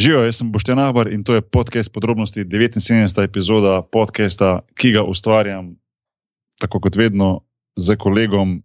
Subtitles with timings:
[0.00, 3.20] Živijo, jaz sem Boštjan Ahbar in to je podcast podrobnosti 79.
[3.20, 5.74] epizoda podcasta, ki ga ustvarjam
[6.56, 7.44] tako kot vedno
[7.76, 8.62] z kolegom,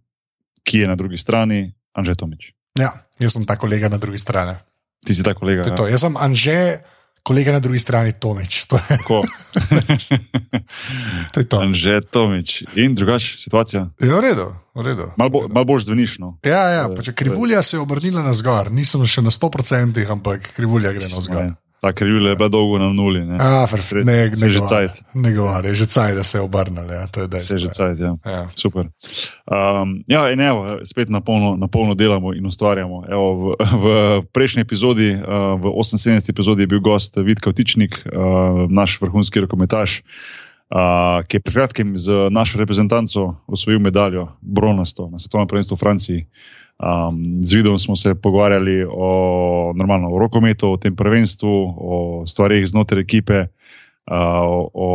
[0.64, 2.54] ki je na drugi strani, Anže Tomič.
[2.80, 4.56] Ja, jaz sem ta kolega na drugi strani.
[5.04, 5.68] Ti si ta kolega.
[5.68, 5.76] To ja.
[5.76, 5.86] to.
[5.92, 6.80] Jaz sem Anže,
[7.26, 8.62] kolega na drugi strani Tomič.
[8.70, 9.22] To je Tako.
[11.32, 11.40] to.
[11.40, 11.58] Je to.
[11.58, 12.62] Anže Tomič.
[12.78, 13.88] In drugače situacija.
[14.00, 15.10] Je v redu, redu.
[15.16, 16.38] Malo bo, mal boš zvenišno.
[16.46, 20.06] Ja, ja, Eh, pa če krivulja se je obrnila na zgor, nisem še na 100%,
[20.10, 21.54] ampak krivulja gre na zgor.
[21.76, 23.20] Ta krivulja je bila dolgo na nuli.
[23.20, 24.92] Ne, A, fr, Sred- ne, se ne, že cajt.
[25.14, 26.88] ne govori, že caj, da se je obrnili.
[26.88, 27.54] Ja, to je Se dejstvo.
[27.54, 28.12] je že cajt, ja.
[28.24, 28.48] Ja.
[28.54, 28.88] Super.
[29.44, 33.04] Um, ja, in evo, spet na polno, na polno delamo in ustvarjamo.
[33.06, 33.84] Evo, v, v
[34.32, 35.20] prejšnji epizodi, uh,
[35.54, 36.24] v 78.
[36.26, 38.12] epizodi, je bil gost Vidka Vtičnik, uh,
[38.66, 40.00] naš vrhunski rokometaš,
[40.72, 40.78] uh,
[41.22, 46.20] ki je pred kratkim z našo reprezentanco osvojil medaljo, bronasto, na svetovnem prvenstvu v Franciji.
[46.76, 52.66] Um, z vidom smo se pogovarjali o, normalno, o rokometu, o tem prvenstvu, o stvarih
[52.68, 53.46] znotraj ekipe,
[54.10, 54.90] uh, o, o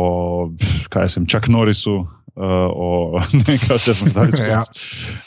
[0.88, 4.46] kaj sem, Čak Norisu, uh, o ne vem, kaj se je zgodilo.
[4.52, 4.62] Ja.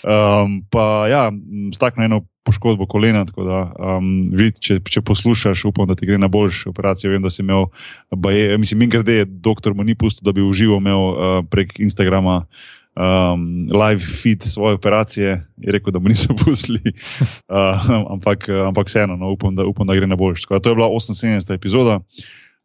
[0.05, 1.27] Um, pa ja,
[1.75, 6.17] stakne eno poškodbo kolena, tako da um, vid, če, če poslušaš, upam, da ti gre
[6.22, 7.11] na boljšo operacijo.
[7.11, 7.67] Vem, da si imel,
[8.16, 12.45] baje, mislim, min grede, doktor mu ni pustil, da bi uživo imel uh, prek Instagrama.
[12.95, 16.79] Um, live feed svoje operacije, je rekel, da mu niso pustili,
[17.51, 20.41] uh, ampak, ampak vseeno, no, upam, da, upam, da gre na boljš.
[20.41, 21.53] Tako da To je bila 78.
[21.53, 21.99] epizoda.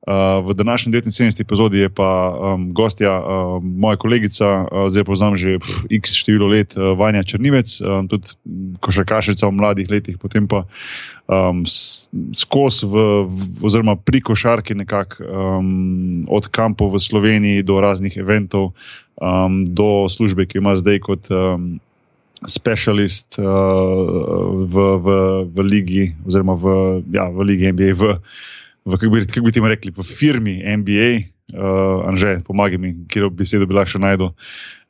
[0.06, 1.40] Uh, v današnji 79.
[1.40, 6.46] epizodi je pa um, gostja, uh, moja kolegica, uh, zdaj poznam že pf, x število
[6.48, 8.32] let, uh, Vanja Črnivec, um, tudi
[8.80, 10.64] košarkašica v mladih letih, potem pa
[11.28, 11.66] um,
[12.32, 12.88] skozi,
[13.62, 18.72] oziroma pri košarki, nekako um, od kampov v Sloveniji do raznih eventov,
[19.20, 21.30] um, do službe, ki ima zdaj kot.
[21.30, 21.78] Um,
[22.40, 23.44] Specialist uh,
[24.64, 25.08] v, v,
[25.44, 26.70] v ligi, oziroma v,
[27.12, 28.16] ja, v ligi NBA, v,
[28.88, 31.10] v kako bi, kako bi ti rekli, v firmi NBA,
[31.52, 34.32] uh, Anže, pomagaj mi, kjer bi besedo bi lahko še najdel.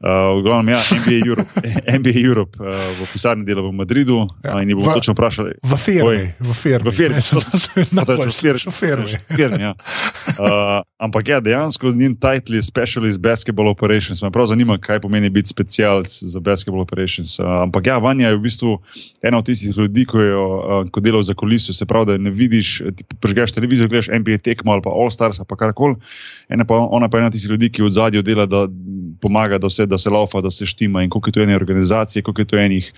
[0.00, 1.50] Uh, v glavnem, ja, NBA Europe,
[2.00, 5.60] NBA Europe uh, v pisarni dela v Madridu Ja, ja, in bomo v- točno vprašali.
[5.60, 6.88] V firmi, v firmi.
[6.88, 7.20] V firmi.
[7.20, 9.12] Ne, to se Pa to je najbolj fir- sliši, v firmi.
[9.28, 9.72] Firmi, ja.
[10.40, 14.24] uh, ampak ja, dejansko njen titel je Specialist Basketball Operations.
[14.24, 17.36] Me prav zanima, kaj pomeni biti specialc za Basketball Operations.
[17.36, 18.80] Uh, ampak ja, Vanja je v bistvu
[19.20, 22.32] ena od tistih ljudi, ko, jo, uh, ko delajo za kulisijo, se pravi, da ne
[22.32, 26.00] vidiš, ti prežgeš televizijo, gledaš NBA tekmo ali pa All Stars ali pa karkoli.
[26.48, 28.64] Ona pa je ena od tistih ljudi, ki v zadju dela, da
[29.20, 32.22] pomaga, da se, da se laufa, da se štima in koliko je to ene organizacije,
[32.22, 32.92] koliko je to enih.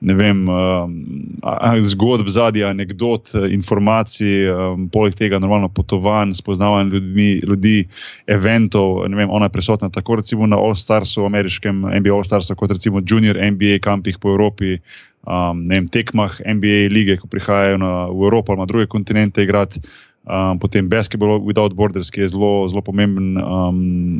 [0.00, 7.88] Vem, um, zgodb zadnji, anegdot, informacij, um, poleg tega, normalno potovanj, spoznavanja ljudmi, ljudi,
[8.26, 9.02] eventov.
[9.02, 13.02] Vem, ona je prisotna tako recimo na All Starsu, ameriškem NBA All Starsu, kot recimo
[13.02, 14.78] Junior NBA kampih po Evropi,
[15.26, 19.80] um, vem, tekmah NBA lige, ko prihajajo na, v Evropo ali na druge kontinente igrati.
[20.28, 23.78] Um, potem Basketball Without Borders, ki je zelo, zelo pomemben um,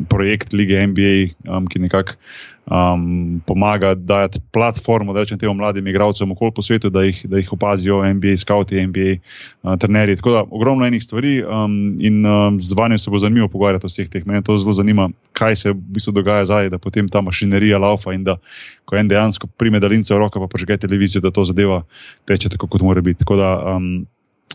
[0.09, 2.17] projekt lige NBA, um, ki nekako
[2.65, 7.37] um, pomaga dajati platformo, da rečem temu mladim igralcem okoli po svetu, da jih, da
[7.37, 9.21] jih opazijo NBA, skauti, NBA,
[9.63, 10.17] uh, trenerji.
[10.17, 13.93] Tako da ogromno enih stvari um, in um, z vanjo se bo zanimivo pogovarjati o
[13.93, 14.27] vseh teh.
[14.27, 18.17] Mene to zelo zanima, kaj se v bistvu dogaja zdaj, da potem ta mašinerija laufa
[18.17, 18.41] in da
[18.85, 21.83] ko en dejansko prime daljnice v roke, pa požge televizijo, da to zadeva
[22.25, 23.21] teče tako, kot mora biti.
[23.25, 24.07] Tako da, um,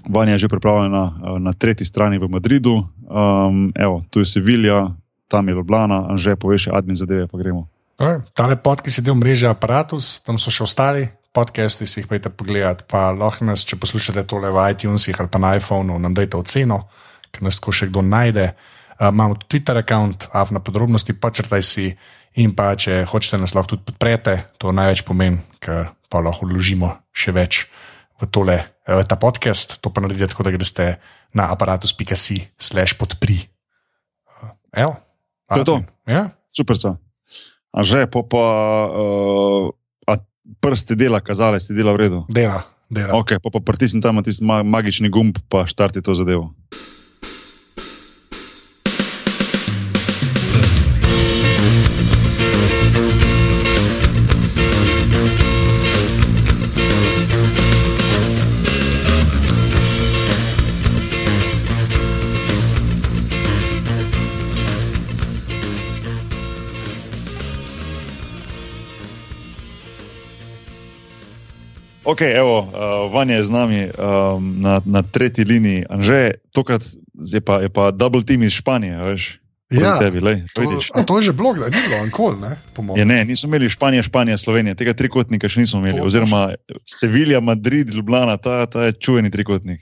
[0.09, 4.91] Vanja je že pripravljena uh, na tretji strani v Madridu, um, evo, tu je Sevilja,
[5.27, 7.67] tam je Ljubljana, Anže, poveš, admin zadeve, pa gremo.
[7.97, 8.21] Okay.
[8.33, 12.83] Tale podcast je del mreže Apparatus, tam so še ostali podcasti, si jih pojete pogledat.
[12.89, 16.83] Pa lahko nas, če poslušate tole v iTunesih ali pa na iPhonu, nam dajte oceno,
[17.33, 18.51] ker nas tako še kdo najde.
[18.99, 21.87] Uh, imamo tudi Twitter račun, avna podrobnosti, počrtaj si.
[22.41, 26.89] In pa, če hočete nas lahko tudi podprete, to največ pomeni, ker pa lahko vložimo
[27.13, 27.67] še več
[28.21, 29.79] v, tole, eh, v ta podcast.
[29.81, 30.97] To pa naredite tako, da greste
[31.33, 33.49] na aparatus.si slash podpri.
[34.27, 34.93] Uh, evo,
[35.53, 35.77] To je to.
[36.09, 36.33] Ja?
[36.49, 36.97] Super, so.
[37.73, 38.43] Anže, pa, pa
[38.89, 39.73] uh,
[40.05, 40.13] a
[40.61, 42.19] prste dela, kazale, si dela v redu.
[42.29, 43.17] Dela, dela.
[43.17, 46.53] Ok, pa, pa pritisni tam tisti ma magični gumb, pa štarti to zadevo.
[72.13, 75.85] Ok, evo, uh, Vanja je z nami um, na, na tretji liniji.
[75.89, 76.85] Anže, tokrat
[77.17, 79.23] je pa, je pa double team iz Španije, veš?
[79.73, 80.93] Ja, tebi, lej, To, vidiš.
[80.93, 82.51] a to je že blog, da ni bilo nikoli, ne?
[82.77, 83.07] Je, mojem.
[83.07, 85.97] ne, nismo imeli Španije, Španija, Slovenija, tega trikotnika še nismo imeli.
[85.97, 86.53] To Oziroma
[86.85, 89.81] Sevilja, Madrid, Ljubljana, ta, ta je čuveni trikotnik.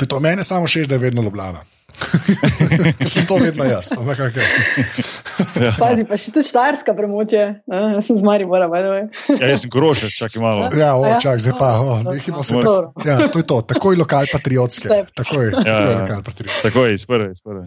[0.00, 1.60] To je to, meni samo še, da je vedno Ljubljana.
[1.98, 3.90] Ker sem to vedno jaz.
[3.92, 4.46] ampak okej.
[5.58, 5.72] Ja.
[5.74, 7.42] Pazi, pa še tu štajerska premoče.
[7.64, 9.02] Uh, jaz sem z Maribora, by the way.
[9.36, 10.68] Ja, jaz sem grošek, čakaj malo.
[10.72, 11.18] Ja, o, Ja.
[11.18, 12.92] čak, zdaj pa, o, nehimo se tako.
[13.02, 14.88] Ja, to je to, takoj lokal patriotske.
[15.10, 15.98] Takoj, Ja, takoj ja.
[15.98, 16.62] lokal patriotske.
[16.62, 17.32] Tako je, iz prve.
[17.32, 17.66] Iz prve.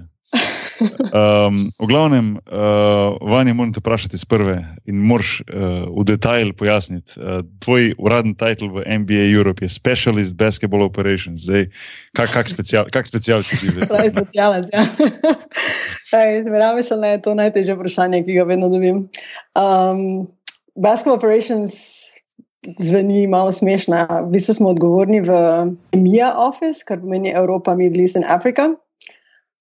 [0.82, 4.58] Um, v glavnem, uh, vanje moram te vprašati iz prve
[4.90, 7.14] in moraš uh, v detajl pojasniti.
[7.18, 11.46] Uh, tvoj uradni titel v NBA Europe je Specialist Basketball Operations.
[11.46, 11.70] Zdaj,
[12.18, 13.88] kak, kak, special, kak special si zdaj?
[13.92, 14.70] Pravi socialec.
[14.74, 14.84] Ja.
[16.52, 19.08] Verjameš, ali ne, to najtežje vprašanje, ki ga vedno dobim.
[19.56, 20.28] Um,
[20.76, 22.02] Basketball operations
[22.80, 24.08] zveni malo smešno.
[24.28, 25.32] V bistvu smo odgovorni v
[25.96, 28.72] EMEA office, kar pomeni Evropa, Middle East in Afrika,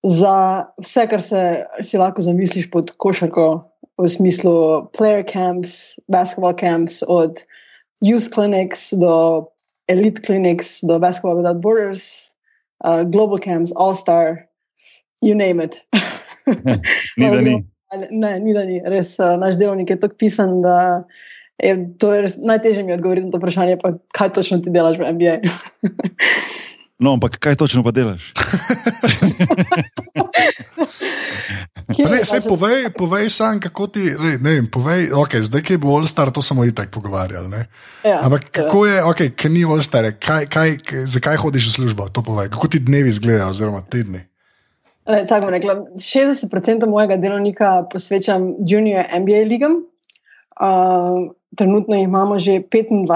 [0.06, 3.70] za vse, kar se si lahko zamisliš pod košarko,
[4.00, 7.44] v smislu player camps, basketball camps, od
[8.00, 9.44] youth clinics do
[9.88, 12.32] elite clinics, do basketball without borders,
[12.84, 14.48] uh, global camps, all star,
[15.22, 15.82] you name it.
[17.16, 17.64] Ni da ni.
[18.10, 18.80] Ne, ni da ni.
[18.86, 21.04] Res, uh, naš delovnik je tako pisan, da
[21.62, 24.98] je to je res, najtežje mi odgovoriti na to vprašanje, pa kaj točno ti delaš
[24.98, 25.36] v NBA.
[27.00, 28.32] No, ampak kaj točno pa delaš?
[31.88, 35.10] Pa Ne, je saj pa se- povej, povej sam, kako ti, ne, ne vem, povej,
[35.12, 37.48] okay, zdaj, ki je bil All-Star, to smo itak pogovarjali.
[37.48, 37.66] Ne?
[38.04, 38.48] Ja, Ampak je.
[38.52, 40.76] kako je, okay, ker ni All-Star, kaj, kaj,
[41.06, 44.22] zakaj hodiš v službo, to povej, kako ti dnevi izgledajo, oziroma tedni.
[45.02, 46.46] Ne, Tako bom rekla, 60%
[46.86, 49.82] mojega delovnika posvečam junior NBA ligam.
[50.60, 53.08] Uh, trenutno jih imamo že 25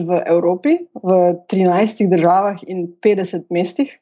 [0.00, 1.08] v Evropi, v
[1.46, 3.92] 13 državah in 50 mestih.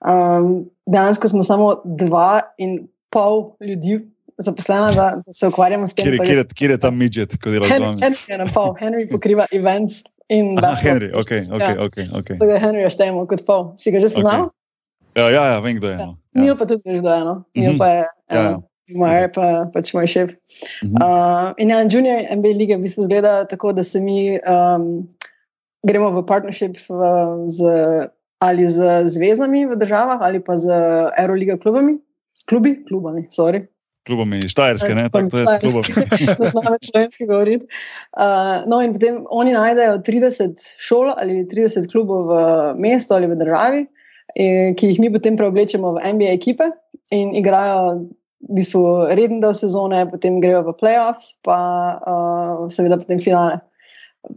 [0.00, 4.00] Um, dejansko smo samo dva in pol ljudi
[4.36, 6.04] zaposlena, da se ukvarjamo s tem.
[6.04, 7.98] Kjer, kjer, je- kjer je ta midget, ko dela Henry?
[7.98, 10.74] Henry je na pol, Henry pokriva events in Aha.
[10.76, 11.96] Henry, ok, ok, Ja, ok.
[12.14, 12.38] okay.
[12.38, 13.72] Tako da Henryja štejemo kot pol.
[13.76, 14.50] Si ga že spoznal?
[15.14, 15.94] Ja, ja, ja, vem, kdo je.
[15.94, 16.06] Ja.
[16.06, 16.18] No.
[16.34, 16.56] Nil Ja.
[16.56, 17.34] pa tudi veš, da je eno.
[17.54, 17.78] Nil Mhm.
[17.78, 18.58] pa je Ja, ja.
[18.88, 18.98] Eno.
[19.00, 20.34] Moj pa pač moj šef.
[20.84, 20.96] Mhm.
[21.00, 25.08] Uh, in ja, junior NBA lige v bistvu izgleda tako, da se mi um,
[25.86, 27.12] gremo v partnership v,
[27.48, 27.60] z,
[28.40, 30.72] ali z zvezdami v državah ali pa z
[31.18, 31.98] Euroliga klubami.
[32.44, 33.64] Klubi, klubami, sorry.
[34.04, 35.08] Klubom je Štajerske, ne?
[35.08, 35.84] Tako je klubom.
[36.28, 37.64] Ne znam več slovenski govoriti.
[38.12, 42.42] Uh, no, in potem oni najdejo 30 šol ali 30 klubov v
[42.84, 43.80] mestu ali v državi,
[44.36, 46.68] eh, ki jih mi potem preoblečemo v NBA ekipe
[47.16, 48.04] in igrajo
[48.48, 51.58] v bistvu reden del sezone, potem grejo v playoffs, pa
[51.96, 53.60] uh, seveda potem finale.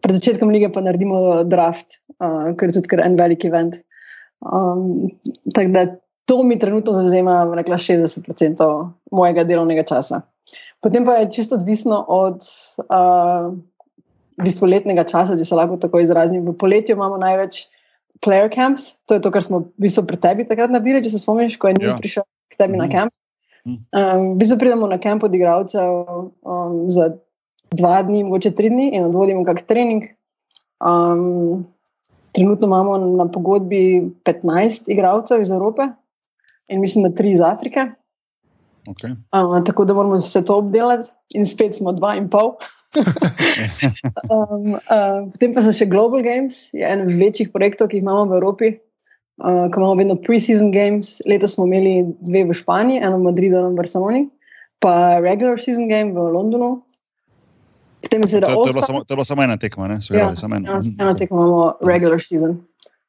[0.04, 3.78] Pred začetkom lige pa naredimo draft, uh, ker je tudi kar en velik event.
[4.44, 5.10] Um,
[5.54, 5.86] tako da
[6.28, 8.64] to mi trenutno zauzema bom rekla, 60%
[9.12, 10.22] mojega delovnega časa.
[10.84, 12.44] Potem pa je čisto odvisno od
[12.84, 13.56] uh,
[14.38, 16.46] v bistvu letnega časa, če se lahko tako izrazim.
[16.46, 17.64] V poletju imamo največ
[18.22, 21.24] player camps, to je to, kar smo v bistvu pri tebi takrat naredili, če se
[21.24, 21.96] spomniš, ko je Ja.
[21.98, 22.92] prišel k tebi na Mhm.
[22.94, 23.14] kamp.
[23.68, 25.92] Um, v bistvu pridemo na kamp od igralcev
[26.42, 27.12] um, za
[27.76, 30.08] dva dni, mogoče tri dni in odvodimo kak trening.
[30.80, 31.66] Um,
[32.32, 35.90] trenutno imamo na pogodbi 15 igralcev iz Evrope
[36.68, 37.90] in mislim, da tri iz Afrike.
[38.88, 39.12] Okay.
[39.36, 42.56] Uh, tako da moramo vse to obdelati, in spet smo dva in pol.
[42.96, 48.30] um, uh, potem pa so še Global Games, je en večjih projektov, ki jih imamo
[48.32, 48.72] v Evropi.
[49.38, 53.56] Uh, ko imamo vedno pre-season games, letos smo imeli dve v Španiji, eno v Madridu,
[53.56, 54.22] eno v Barceloni,
[54.80, 56.82] pa regular season game v Londonu.
[58.02, 58.88] Potem je seveda je- to, je bila All-Star.
[58.88, 60.02] samo, to je bila samo ena tekma, ne?
[60.02, 60.70] Se Ja, samo ena.
[60.70, 60.98] Eno, Mhm.
[60.98, 62.58] eno tekmo imamo regular season.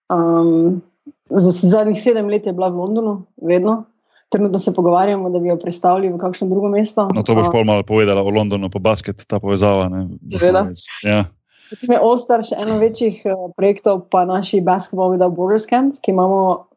[0.08, 0.82] Um,
[1.30, 3.84] za zadnjih sedem let je bila v Londonu, vedno.
[4.28, 7.08] Trenutno se pogovarjamo, da bi jo predstavili v kakšno drugo mesto.
[7.08, 9.88] No, to boš Uh, pol malo povedala o Londonu, pa basket, ta povezava.
[10.30, 10.68] Seveda.
[11.02, 11.24] Ja.
[11.68, 16.14] Potem je All-Star še eno večjih uh, projektov, pa naši Basketball Without Borders Camp, ki
[16.14, 16.68] imamo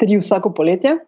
[0.00, 0.98] tri vsako poletje.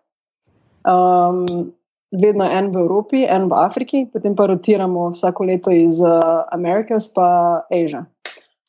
[0.88, 1.72] Um,
[2.12, 7.10] vedno en v Evropi, en v Afriki, potem pa rotiramo vsako leto iz uh, Amerikas
[7.12, 8.06] pa Asia.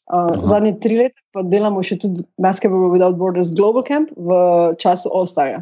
[0.09, 0.45] Uh, Aha.
[0.49, 4.39] zadnje tri leta pa delamo še tudi Basketball Without Borders Global Camp v
[4.81, 5.61] času All-Starja.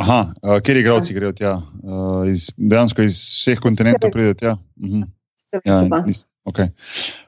[0.00, 1.56] Aha, uh, kjer igralci grejo tja?
[1.80, 4.54] Uh, iz, dejansko iz vseh kontinentov pridejo tja.
[4.80, 5.08] Mhm.
[5.52, 6.68] Se Ja, nis, okay.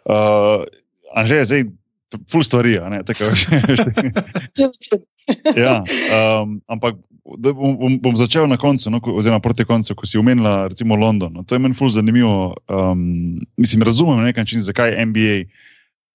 [0.04, 0.64] uh,
[1.14, 1.62] Anže je zdaj
[2.30, 3.47] full stvari, ne, tako veš.
[5.56, 5.83] ja,
[6.42, 6.94] um, ampak
[7.25, 11.33] bom, bom, bom začel na koncu, no, oziroma proti koncu, ko si omenila recimo London.
[11.33, 12.54] No, to je meni full zanimivo.
[12.68, 15.49] Um, mislim, razumem na nek način, zakaj NBA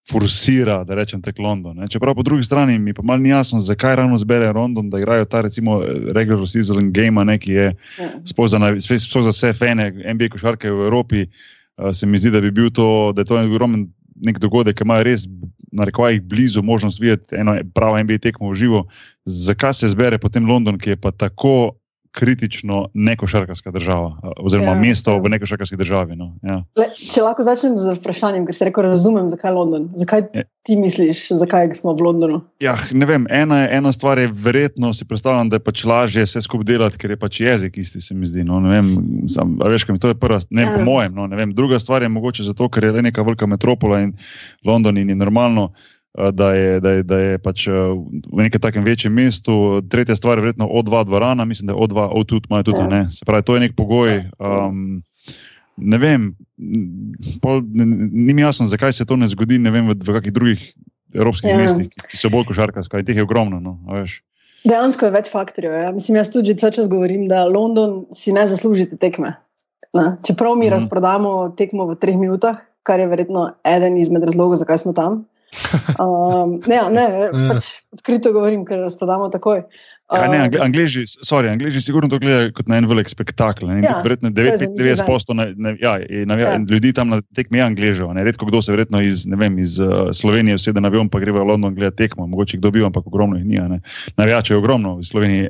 [0.10, 1.78] forsira, da rečem tek London.
[1.78, 1.88] Ne.
[1.88, 5.26] Čeprav po drugi strani mi pa malo ni jasno, zakaj ravno zbere London, da igrajo
[5.26, 5.82] ta recimo
[6.16, 7.68] regular season game, ne, ki je
[8.00, 8.10] Ja.
[8.26, 11.59] sploh za, sploh vse fene NBA košarke v Evropi, uh,
[11.94, 13.88] se mi zdi, da bi to, da je to en ogromen
[14.20, 15.28] nek dogodek, ki ima res
[15.72, 18.84] na rekovajih blizu možnost videti eno pravo NBA tekmo v živo,
[19.26, 21.79] zakaj se zbere potem London, ki je pa tako
[22.12, 25.22] kritično nekošarkarska država, oziroma ja, mesto ja.
[25.22, 26.16] v nekošarkarski državi.
[26.16, 26.32] No.
[26.44, 26.64] Ja.
[26.78, 29.86] Le, če lahko začnem z vprašanjem, ker se reko razumem, zakaj London.
[30.00, 30.44] Zakaj ja.
[30.66, 32.40] ti misliš, zakaj smo v Londonu?
[32.64, 36.42] Ja, ne vem, ena, ena stvar je verjetno si predstavljam, da je pač lažje vse
[36.46, 38.44] skupaj delati, ker je pač jezik isti, se mi zdi.
[38.48, 38.90] No, vem,
[39.30, 40.80] sam, veš, mi to je prva, ne vem, ja.
[40.80, 41.14] po mojem.
[41.14, 41.54] No, vem.
[41.54, 44.18] Druga stvar je mogoče zato, ker je le neka velika metropola in
[44.66, 45.70] London in je normalno.
[46.18, 47.74] Eh, da je, da je, da je pač eh,
[48.34, 49.82] v nekem takem večjem mestu.
[49.90, 52.82] Tretja stvar je verjetno O2 dvorana, mislim, da je O2, O2 imajo tudi.
[52.82, 53.10] Ja.
[53.10, 54.24] Se pravi, to je nek pogoj.
[54.40, 55.04] Um,
[55.78, 56.34] ne vem,
[57.42, 60.66] pol, ne, ni mi jasno, zakaj se to ne zgodi vem, v, v kakih drugih
[61.14, 61.58] evropskih ja.
[61.58, 63.62] mestih, ki, so bolj košarkarska in teh je ogromno.
[63.62, 63.78] No,
[64.68, 65.72] Dejansko je več faktorjev.
[65.72, 65.94] Ja.
[65.96, 69.38] Mislim, jaz tudi vse čas govorim, da London si ne zasluži te tekme.
[69.96, 70.18] Na.
[70.26, 70.74] Čeprav mi mm.
[70.74, 75.24] razprodamo tekmo v treh minutah, kar je verjetno eden izmed razlogov, zakaj smo tam.
[76.00, 77.30] Um, ne, ne, ja.
[77.50, 79.64] pač odkrito govorim, ker razpadamo takoj.
[80.10, 83.70] Ja, ne, um, Angliži, sorry, Angliži sigurno to gledajo kot na en velik spektakel.
[83.84, 86.56] Ja, verjetno 99% ja, ja.
[86.70, 88.16] ljudi tam na tekmi je Angližev.
[88.18, 91.46] Redko kdo se verjetno iz, vem, iz uh, Slovenije usede na avion, pa gre v
[91.52, 92.28] London gledati tekmo.
[92.28, 93.82] Mogoče kdo bi, ampak ogromno jih ni.
[94.18, 95.48] Navijače je ogromno v Sloveniji,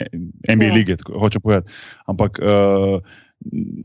[0.50, 0.74] NBA ja.
[0.74, 1.72] lige, hoče povedati.
[2.08, 3.00] Ampak uh,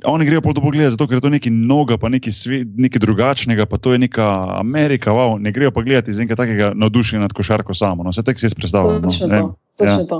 [0.05, 3.01] Oni grejo po to pogled, zato ker je to nekaj novega, pa nekaj, svet, nekaj
[3.01, 4.27] drugačnega, pa to je neka
[4.59, 5.15] Amerika.
[5.15, 8.03] Wow, ne grejo pa gledati iz enega takega navdušenja nad košarko samo.
[8.03, 8.99] No, vse tek si jaz predstavljam.
[9.03, 9.09] No.
[9.09, 10.09] Točno, to, točno ja.
[10.11, 10.19] to.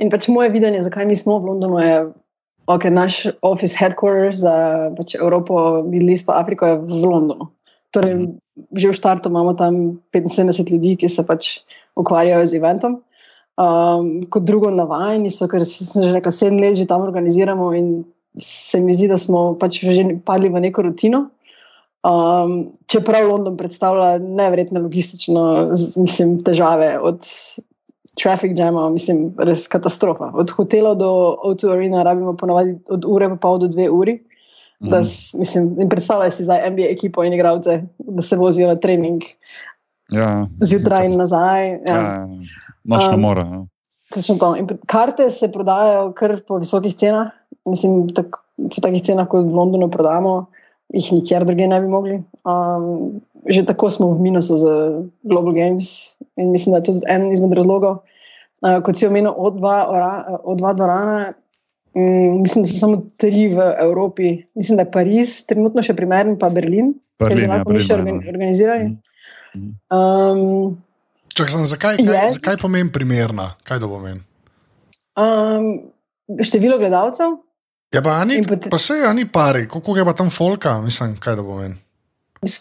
[0.00, 4.40] In pač moje videnje, zakaj mi smo v Londonu, je, da okay, naš office headquarters
[4.46, 4.54] za
[4.96, 7.50] pač Evropo, Midlist pa Afriko je v Londonu.
[7.90, 8.38] Torej, mm -hmm.
[8.76, 11.64] Že v štartu imamo tam 75 ljudi, ki se pač
[11.96, 13.00] ukvarjajo z eventom.
[13.56, 18.04] Um, kot drugo, navajeni so, ker sem že rekel, sedem let že tam organiziramo in
[18.38, 21.28] se mi zdi, da smo pač že padli v neko rutino.
[22.00, 25.68] Um, čeprav London predstavlja nevrjetne logistične
[26.00, 27.20] mislim, težave, od
[28.16, 30.30] traffic jama, mislim, res katastrofa.
[30.34, 34.16] Od hotela do Auto Arena rabimo ponovadi od ure pa pol do dve uri.
[34.80, 34.90] Mm.
[34.90, 35.02] Da,
[35.38, 39.22] mislim, predstavljaj si zdaj NBA ekipo in igralce, da se vozijo na trening.
[40.10, 41.68] Ja, Zjutraj in nazaj.
[41.68, 41.78] Ja.
[41.84, 42.28] Ja,
[42.84, 43.44] Nočno um, mora.
[43.44, 43.66] Ja.
[44.86, 47.28] Karte se prodajajo kar po visokih cenah,
[47.70, 50.50] mislim, tak, po takih cenah, kot v Londonu prodajamo,
[50.94, 52.16] jih nikjer drugje ne bi mogli.
[52.44, 54.64] Um, že tako smo v minusu z
[55.24, 58.02] Global Games in mislim, da je to tudi en izmed razlogov.
[58.60, 61.32] Uh, kot si omenil, od dva dvorana,
[61.94, 64.44] um, mislim, da so samo tri v Evropi.
[64.54, 68.92] Mislim, da je Pariz trenutno še primeren, pa Berlin, ki bi lahko mi še organizirali.
[69.88, 70.76] Um,
[71.30, 72.36] Čak, sem, zakaj yes.
[72.36, 73.54] zakaj pomeni primerna?
[73.64, 74.20] Kaj to pomeni?
[75.16, 75.88] Um,
[76.42, 77.38] število gledalcev.
[77.90, 81.16] Ja, pa, ni, potem, pa se je, ni pari, koliko je pa tam folka, mislim,
[81.18, 81.74] kaj to pomeni.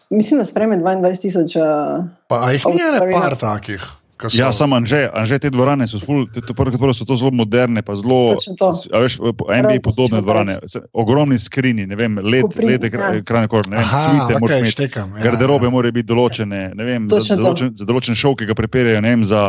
[0.10, 1.56] Mislim, da sprejme 22 tisoč.
[1.56, 3.86] Uh, pa jih ni ene par takih.
[4.34, 7.32] Ja, samo Anže, Anže, te dvorane so, ful, te, te, prvo, prvo so to zelo
[7.32, 8.36] moderne, pa zelo.
[8.92, 10.58] Veš, NBA podobne dvorane,
[10.92, 15.70] ogromni skrini, ne vem, led, led, ekrane, kor, ne vem, svite, okay, štekam, ja, garderobe
[15.70, 15.72] ja.
[15.72, 19.16] morajo biti določene, ne vem, za, za, določen, za določen šov, ki ga prepeljejo, ne
[19.16, 19.46] vem, za,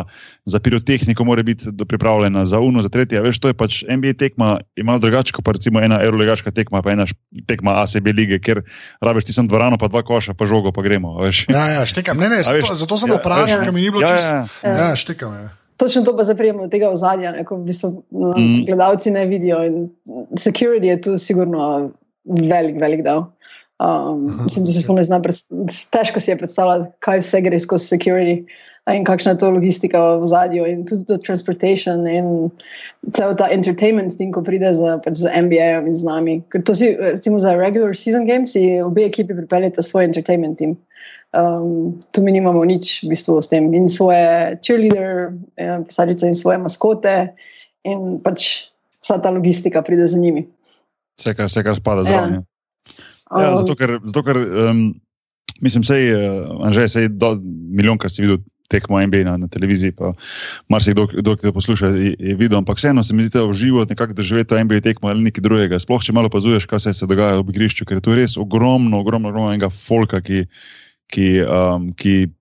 [0.47, 3.19] za pirotehniko mora biti pripravljena, za uno, za tretje.
[3.27, 6.79] Veš, to je pač NBA tekma, je malo drugače kot pa recimo ena eurolegaška tekma,
[6.79, 7.09] pa ena
[7.47, 8.63] tekma ACB lige, ker
[9.03, 11.17] rabiš ti sem dvorano, pa dva koša, pa žogo, pa gremo.
[11.19, 11.43] Veš.
[11.51, 14.15] Ja, ja, štekam, ne, ne, zato, zato sem ja, vprašal, ker mi ni bilo ja,
[14.15, 14.31] čisto.
[14.31, 14.60] Ja, ja.
[14.63, 15.33] Ja, ja štekam.
[15.33, 15.49] Ja.
[15.77, 18.65] Točno to pa zaprijemo od tega ozadja, ko v bistvu, no, mm.
[18.67, 19.59] gledalci ne vidijo.
[20.37, 21.91] Security je tu sigurno
[22.25, 23.23] velik, velik del.
[23.81, 25.23] Um, mislim, da se spomnim,
[25.89, 28.43] težko si je predstavljati, kaj vse gre skozi security
[28.89, 32.49] in kakšna je to logistika v zadju, in tudi to transportation in
[33.13, 36.39] cel ta entertainment, tim, ko pride za, pač za NBA in z nami.
[36.49, 40.77] Ker to si, recimo, za regular season games, si obe ekipi pripeljete svoj entertainment team.
[41.31, 46.35] Um, tu mi nimamo nič v bistvu s tem, in svoje cheerleader, ja, pisateljice in
[46.35, 47.31] svoje maskote,
[47.87, 48.67] in pač
[48.99, 50.43] vsa ta logistika pride za njimi.
[51.15, 52.41] Vse, kar, vse, kar spada zraven.
[52.41, 52.43] Ja.
[53.31, 54.91] Ja, um, zato, ker, zato, ker um,
[55.63, 57.07] mislim, je uh, že
[57.71, 60.13] milijon, kar si videl tekmo NBA na, na televiziji, pa
[60.71, 63.57] marsikdo, ki to posluša, je, je videl, ampak vseeno se mi zdi, da je v
[63.59, 65.79] živo nekako doživeti NBA tekmo ali nekaj drugega.
[65.79, 69.03] Sploh če malo opazuješ, kaj se, se dogaja v igrišču, ker je tu res ogromno,
[69.03, 70.45] ogromno, ogromno enega folka, ki,
[71.11, 72.31] ki, um, ki,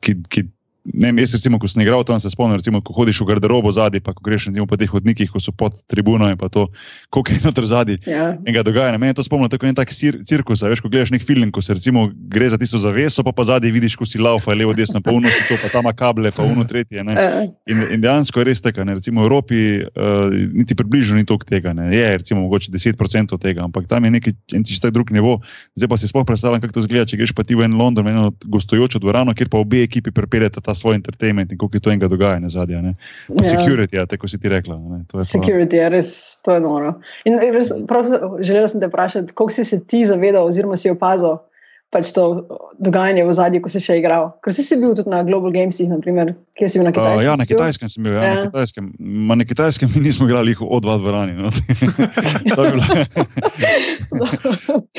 [0.00, 0.55] ki, ki
[0.94, 3.72] ne vem, jaz recimo, ko sem igral tam, se spomnim, recimo, ko hodiš v garderobo
[3.74, 6.68] zadaj, pa ko greš recimo, po teh hodnikih, ko so pod tribuno in pa to,
[7.10, 7.98] koliko je noter zadaj.
[8.06, 8.28] Ja.
[8.46, 8.94] In ga dogaja.
[8.94, 11.50] Na meni je to spomnilo tako en tak cir cirkus, veš, ko gledaš nek film,
[11.50, 14.74] ko se recimo gre za tisto zaveso, pa pa zadaj vidiš, ko si laufa, levo,
[14.76, 17.02] desno, pa uno to, pa tam kable, pa uno tretje.
[17.04, 17.16] Ne.
[17.16, 17.42] Ja.
[17.72, 18.98] In, in dejansko je res tako, ne.
[19.00, 21.90] recimo v Evropi uh, niti približno ni toliko tega, ne.
[21.96, 24.34] je recimo mogoče 10% tega, ampak tam je neki
[24.66, 25.40] čisto drug nivo.
[25.74, 28.06] Zdaj pa si sploh predstavljam, kako to zgleda, če greš pa ti v en London,
[28.06, 31.80] v eno gostujočo dvorano, kjer pa obe ekipi pripeljete ta svoj entertainment in koliko je
[31.80, 32.80] to enega dogajanja zadnja.
[32.80, 32.94] ne.
[33.28, 33.50] Pa Ja.
[33.50, 34.76] security, ja, tako si ti rekla.
[34.76, 35.04] Ne.
[35.06, 36.10] To je pa- Security je res,
[36.42, 36.94] to je noro.
[37.24, 38.06] In res, prav,
[38.40, 41.38] želela sem te vprašati, koliko si se ti zavedal, oziroma si opazil
[41.86, 42.44] pač to
[42.76, 44.34] dogajanje v zadnji, ko si še igral.
[44.42, 47.22] Ker si, si bil tudi na Global Gamesih, naprimer, kjer si bil na Uh, Kitajskem.
[47.22, 48.34] ja, na kitajskem sem bil, ja, Ja.
[48.34, 48.92] na kitajskem.
[48.98, 51.34] Ma na kitajskem mi nismo igrali jih o dva dvorani.
[51.34, 51.50] No.
[52.48, 52.86] To je bila-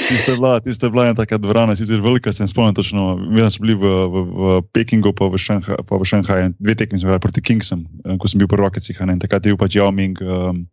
[0.10, 3.18] Tista je bila, tista je bila ena taka dvorana, sicer velika, se ne spomnim točno.
[3.18, 6.54] Mi smo bili v, v, v Pekingu, pa v, Šanghaj, pa v Šanghaju.
[6.58, 9.58] Dve tekmi smo igrali proti Kingsom, eh, ko sem bil prvak, in takrat je bil
[9.58, 10.22] pač Yao Ming.
[10.22, 10.68] Um,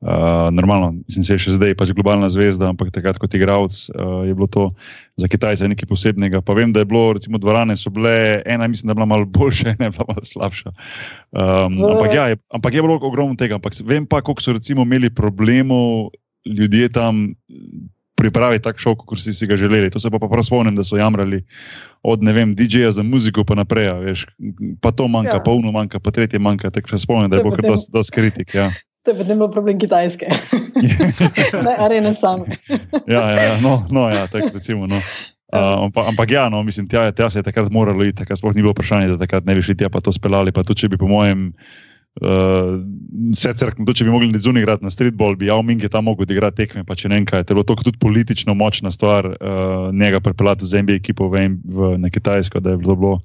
[0.00, 4.28] Uh, normalno, mislim, se je še zdaj pač globalna zvezda, ampak takrat kot igralec uh,
[4.28, 4.66] je bilo to
[5.16, 6.42] za Kitajce nekaj posebnega.
[6.44, 9.24] Pa vem, da je bilo, recimo, dvorane so bile, ena mislim, da je bila malo
[9.24, 10.74] boljša, ena je bila malo slabša.
[11.32, 13.56] Um, ampak, ja, je, ampak je bilo ogromno tega.
[13.56, 16.12] Ampak vem pa, koliko so recimo imeli problemov
[16.44, 17.32] ljudje tam
[18.16, 19.90] pripraviti tak šov, kot si si ga želeli.
[19.92, 21.44] To se pa, pa prav spomnim, da so jamrali
[22.02, 24.24] od vem, DJ-ja za muziko pa naprej, a veš,
[24.80, 25.42] pa to manjka, Ja.
[25.42, 26.70] pa uno manjka, pa tretje manjka.
[26.70, 28.54] Tako se spomnim, da je bilo kar dosti kritik.
[28.54, 28.72] Ja.
[29.06, 30.26] To je potem bil problem Kitajske.
[31.66, 32.58] ne, arene same.
[33.06, 34.90] ja, ja, ja, no, no, ja, tako recimo.
[34.90, 34.98] No.
[35.46, 38.50] Uh, ampak, ampak ja, no, mislim, tja, tja se je takrat moralo iti, takrat sploh
[38.50, 40.50] ni bilo vprašanje, da takrat ne bi šli tja pa to speljali.
[40.50, 41.52] Pa tudi, če bi, po mojem,
[42.18, 42.82] uh,
[43.30, 46.26] sicer, tudi če bi mogli zunaj igrati na streetball, bi Yao Ming je tam mogel
[46.26, 47.46] odigrati tekme, pa če ne kaj.
[47.46, 51.46] To je bilo to tudi politično močna stvar, uh, njega pripeljati za NBA ekipo v,
[51.62, 52.98] v, na Kitajsko, da je bilo.
[52.98, 53.20] bilo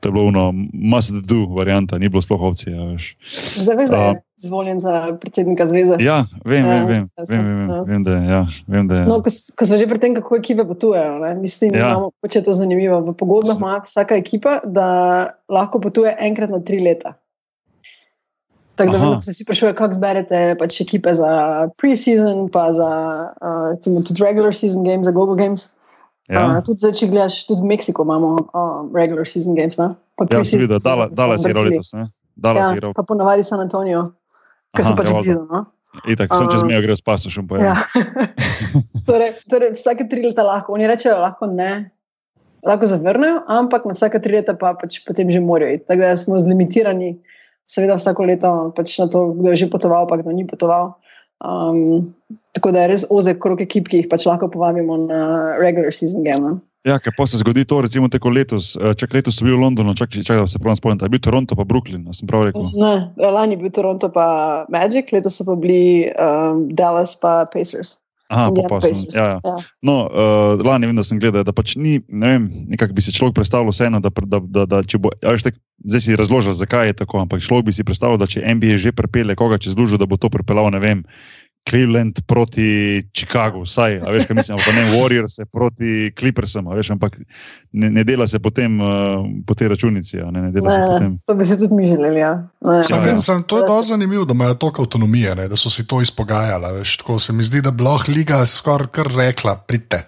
[0.00, 2.74] To je bilo ono, must do varianta, ni bilo sploh opcije.
[2.76, 3.16] Veš.
[3.56, 5.96] Zdaj veš, da je izvoljen za predsednika zveze.
[5.98, 7.74] ja vem, Ja, vem, vem, vem, vem, ja.
[7.74, 8.26] vem, vem, da je.
[8.28, 9.04] Ja, vem, da je.
[9.06, 11.34] No, ko, ko smo že pri tem, kako ekipe potujejo, ne?
[11.34, 11.90] mislim, da Ja.
[11.90, 13.00] imamo če je to zanimivo.
[13.00, 14.88] V pogodbah ima vsaka ekipa, da
[15.48, 17.14] lahko potuje enkrat na tri leta.
[18.74, 21.30] Tako da vedno se vsi sprašujejo, kako zberete pač ekipe za
[21.78, 22.88] pre-season, pa za
[23.32, 25.75] uh, recimo, tudi regular season games, za global games.
[26.28, 26.42] Ja.
[26.48, 29.76] Uh, tudi če gledaš, tudi v Mexiku imamo uh, regular season games.
[29.76, 29.92] Ne?
[30.14, 31.78] Pa Ja, sem videl, Dala- Braziliji.
[31.78, 31.92] letos.
[31.92, 32.06] ne?
[32.34, 32.92] Dallas Ja, igral.
[32.92, 34.02] pa ponavadi San Antonijo,
[34.72, 35.44] ker so pač ja, blizu.
[35.48, 35.64] No?
[36.04, 37.48] Itak, sem čez mejo grel s pasošem.
[37.48, 37.72] Pa, Ja.
[37.72, 37.76] ja.
[39.08, 41.88] torej, torej, vsake tri leta lahko, oni rečejo, lahko ne,
[42.60, 45.86] lahko zavrnejo, ampak na vsake tri leta pa pač potem že morajo iti.
[45.86, 47.16] Tako da smo zlimitirani,
[47.64, 50.98] seveda vsako leto pač na to, kdo je že potoval, pa kdo ni potoval.
[51.44, 52.14] Um,
[52.56, 56.24] tako da je res ozek krok ekip, ki jih pač lahko povabimo na regular season
[56.24, 56.56] game.
[56.86, 58.76] ja, ker pa se zgodi to, recimo, tako letos.
[58.78, 61.20] eh, Čak letos so bili v Londonu, čak, čak da se prav spomnim, je bil
[61.20, 62.62] Toronto pa Brooklyn, sem prav rekel.
[62.78, 67.98] Ne, lani je bil Toronto pa Magic, letos so pa bili um, Dallas pa Pacers.
[68.28, 69.38] Aha, pa, Indiana pa sem, ja, ja.
[69.44, 69.56] Ja.
[69.86, 73.14] No, uh, lani vem, da sem gledal, da pač ni, ne vem, nekako bi si
[73.14, 76.56] človek predstavljal vseeno, da, da, da, da če bo, a veš, tak, zdaj si razložil,
[76.58, 79.78] zakaj je tako, ampak človek bi si predstavljal, da če NBA že prepele koga čez
[79.78, 81.04] lužo, da bo to pripeljal, ne vem,
[81.66, 82.66] Cleveland proti
[83.12, 87.16] Chicagu, vsaj, a veš, kaj mislim, pa ne Warriors proti Clippersom, a veš, ampak
[87.72, 88.86] ne, ne dela se potem uh,
[89.42, 91.12] po tej računici, a ne, ne dela se Ne, potem.
[91.12, 92.20] ne, to bi si tudi mi želeli.
[92.20, 92.32] Ja.
[92.60, 93.18] Ne, Sam, Ja, ja.
[93.18, 96.78] sem, to je dosti zanimivo, da imajo toliko avtonomije, ne, da so si to izpogajali.
[96.78, 100.04] Veš, tako se mi zdi, da bi lahko liga skoraj kar rekla, pridite.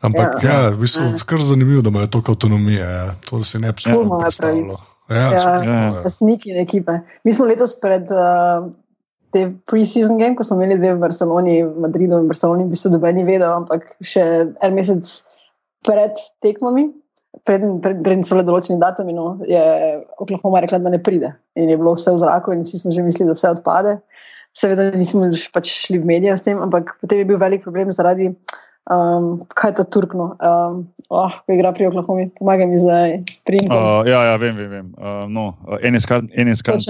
[0.00, 0.60] Ampak ja, Ja.
[0.60, 2.80] ja, v bistvu je kar zanimivo, da imajo toliko avtonomije.
[2.80, 3.14] Ja.
[3.20, 4.08] To si ne bi predstavljal.
[4.28, 4.80] pravic.
[5.10, 5.32] Ja, Ja.
[5.32, 5.64] ja.
[5.64, 5.90] Ja, ja.
[6.00, 6.92] Lastniki in ekipe.
[7.24, 8.72] Mi smo letos pred uh,
[9.34, 12.94] te pre-season game, ko smo imeli dve v Barceloni, v Madridu in Barceloni, v bistvu
[12.96, 15.06] dobeni vedel, ampak še en mesec
[15.86, 16.88] pred tekmami,
[17.46, 19.60] preden pred, pred so bile določeni datumi, no, je
[20.22, 21.32] Oklahoma rekla, da ne pride.
[21.56, 23.96] In je bilo vse v zraku in vsi smo že mislili, da vse odpade.
[24.58, 27.92] Seveda nismo š- pač šli v medije s tem, ampak potem je bil velik problem
[27.94, 28.32] zaradi,
[28.90, 33.16] um, kaj je ta Turkno, um, oh, ko igra pri Oklahomi, pomagaj mi zdaj.
[33.70, 34.70] Uh, ja, ja, vem, vem.
[34.70, 34.86] vem.
[34.98, 35.54] Uh, no,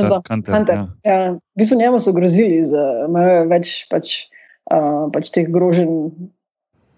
[0.09, 0.55] to, kanter.
[0.57, 0.75] Hunter.
[0.75, 0.89] Ja.
[1.05, 2.65] Ja, v bistvu njemu so grozili,
[3.09, 4.27] imajo več pač,
[4.73, 6.13] uh, pač teh groženj.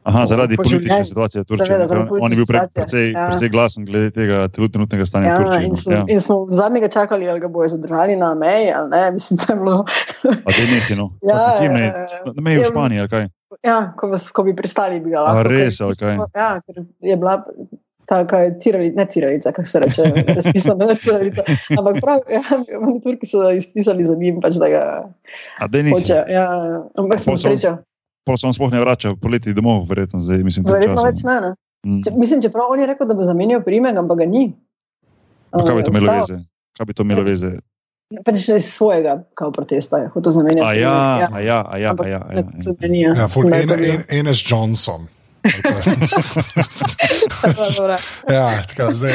[0.03, 3.29] Aha, zaradi po politične situacije ne, ker zaradi On je bil pre, precej, ja.
[3.31, 5.69] precej glasen glede tega trenutnega stanja Ja, Turčiji.
[5.69, 5.79] in, no.
[5.79, 6.01] so, Ja.
[6.11, 9.11] in smo zadnjega čakali, ali ga bojo zadržali na meji, ali ne.
[9.15, 9.85] Mislim, da je bilo.
[10.27, 11.13] A te nekaj, no.
[11.23, 12.33] Ja, Čakaj, kje ja, ja.
[12.35, 13.29] Na meji v Španiji, ali kaj?
[13.61, 15.49] Ja, ko, vas, ko bi pristali, bi ga A lahko.
[15.49, 16.15] res, ker ali kaj?
[16.15, 17.35] smo- Ja, ker je bila
[18.05, 20.03] taka tiravica, ne tiravica, kako se reče,
[20.37, 21.43] razpisana na tiravica.
[21.71, 22.43] Ampak prav, ja,
[23.03, 24.83] Turki so izpisali za njim, pač, da ga
[25.59, 26.19] A hoče.
[26.29, 26.47] Ja,
[26.95, 27.79] ampak sem Pol so- sreča.
[28.25, 31.41] Pa se on sploh ne vrača poleti domov, verjetno zdaj, mislim, Verjetno več ne.
[31.41, 31.51] ne.
[31.83, 32.03] Mm.
[32.03, 34.53] Če, mislim, čeprav on je rekel, da bo zamenjal primek, ampak ga ni.
[35.51, 36.37] Pa kaj bi to uh, imelo veze?
[36.79, 37.51] Kaj bi to imelo veze?
[38.25, 40.67] Pač iz svojega kao protesta je hotel zamenjati.
[40.67, 41.29] A ja, Ja.
[41.33, 42.27] a ja, a ja, a Ampak ja.
[42.29, 42.43] a ja,
[42.81, 43.11] ne, ja.
[43.13, 43.17] je.
[43.17, 45.09] Ja, ful, en, en, Enes Johnson.
[48.29, 49.13] Ja, tako, zdaj,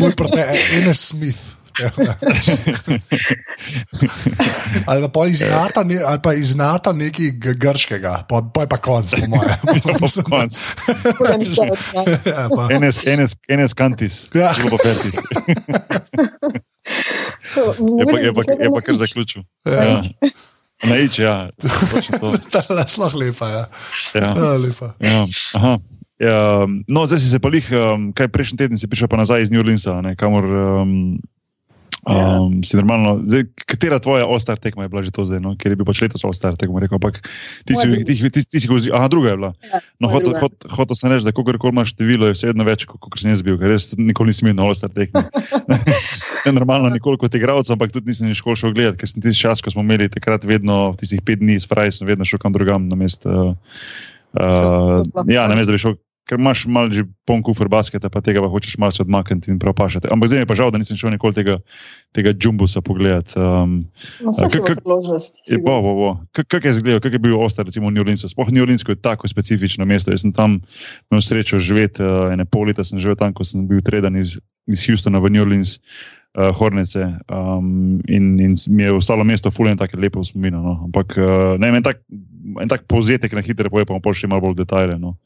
[0.00, 1.59] moj prte, Enes Smith.
[4.86, 8.76] ali pa iz Nata, ne, ali pa iz Nata nekaj grškega, pa, pa je pa
[8.76, 9.58] konc, po mojem.
[10.28, 10.58] Konc.
[12.26, 14.28] ja, pa, Enes, enes, enes kantis.
[14.34, 14.54] Ja.
[14.54, 15.14] Zelo pa fertis.
[17.98, 19.42] Je pa, je pa, je pa kar zaključil.
[19.64, 20.00] Ja.
[21.18, 21.50] Ja.
[21.92, 22.38] Točno to.
[22.50, 23.48] ta je sploh lepa.
[23.48, 23.68] Ja.
[24.14, 24.34] Ja.
[24.36, 24.94] Ja, lepa.
[25.00, 25.26] Ja.
[25.54, 25.78] Aha.
[26.20, 29.40] Ja, no, zdaj si se pa lih, um, kaj prejšnji teden si prišel pa nazaj
[29.40, 31.16] iz New Orleansa, ne, kamor um,
[32.06, 33.20] um, si normalno.
[33.22, 35.52] Zdaj, katera tvoja All-Star tekma je bila že to zdaj, no?
[35.56, 37.20] ker je bil pač letos All-Star tekma, rekel, ampak
[37.68, 39.52] ti si, ti, ti, ti, ti si ga vzel, aha, druga je bila.
[40.00, 40.40] No, moja hotel, druga.
[40.46, 43.34] hot, hotel sem reči, da kogarkoli imaš število, je vse vedno več, kot kot sem
[43.34, 45.24] jaz bil, ker res nikoli nisem bil na All-Star tekmi.
[46.48, 49.64] ne normalno, nikoli kot igralec, ampak tudi nisem nikoli šel gledati, ker sem tisti čas,
[49.64, 52.88] ko smo imeli takrat vedno tistih pet dni s Fraj, sem vedno šel kam drugam
[52.88, 53.28] na mest.
[53.28, 53.52] Uh,
[54.40, 56.00] uh, ja, na mest, da bi šel.
[56.30, 59.58] Ker imaš malo že poln kufr basketa, pa tega pa hočeš malo se odmakniti in
[59.58, 60.06] propašati.
[60.06, 61.58] Ampak zdaj je pa žal, da nisem šel nikoli tega,
[62.14, 63.34] tega jumbusa pogledati.
[63.34, 63.90] Um,
[64.22, 65.42] No, priložnost.
[65.58, 66.10] Bo, bo, bo.
[66.32, 68.30] Kako je izgledal, kako je bil Ostar, recimo v New Orleansu?
[68.30, 70.14] Sploh New Orleans je tako specifično mesto.
[70.14, 70.60] Jaz sem tam
[71.10, 74.38] imel srečo živeti, uh, ene pol leta sem živel tam, ko sem bil tredan iz,
[74.70, 75.82] iz Houstona v New Orleans,
[76.38, 77.10] uh, Hornice.
[77.26, 80.62] Um, in, in mi je ostalo mesto fulno in tako lepo spominjeno.
[80.62, 80.74] No.
[80.86, 82.04] Ampak uh, ne, vem, en tak,
[82.60, 84.96] en tak povzetek na hitro pa bomo še malo bolj detajle.
[85.00, 85.16] No.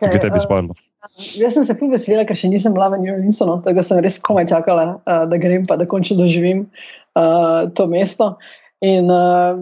[0.00, 0.74] Kaj Kaj, je tebi eh, spadlo?
[1.38, 3.86] Jaz sem se ful vesela, ker še nisem bila v New Orleansu, no, tako da
[3.86, 6.64] sem res komaj čakala, uh, da grem pa da končno doživim
[7.18, 8.34] uh, to mesto.
[8.84, 9.60] In uh,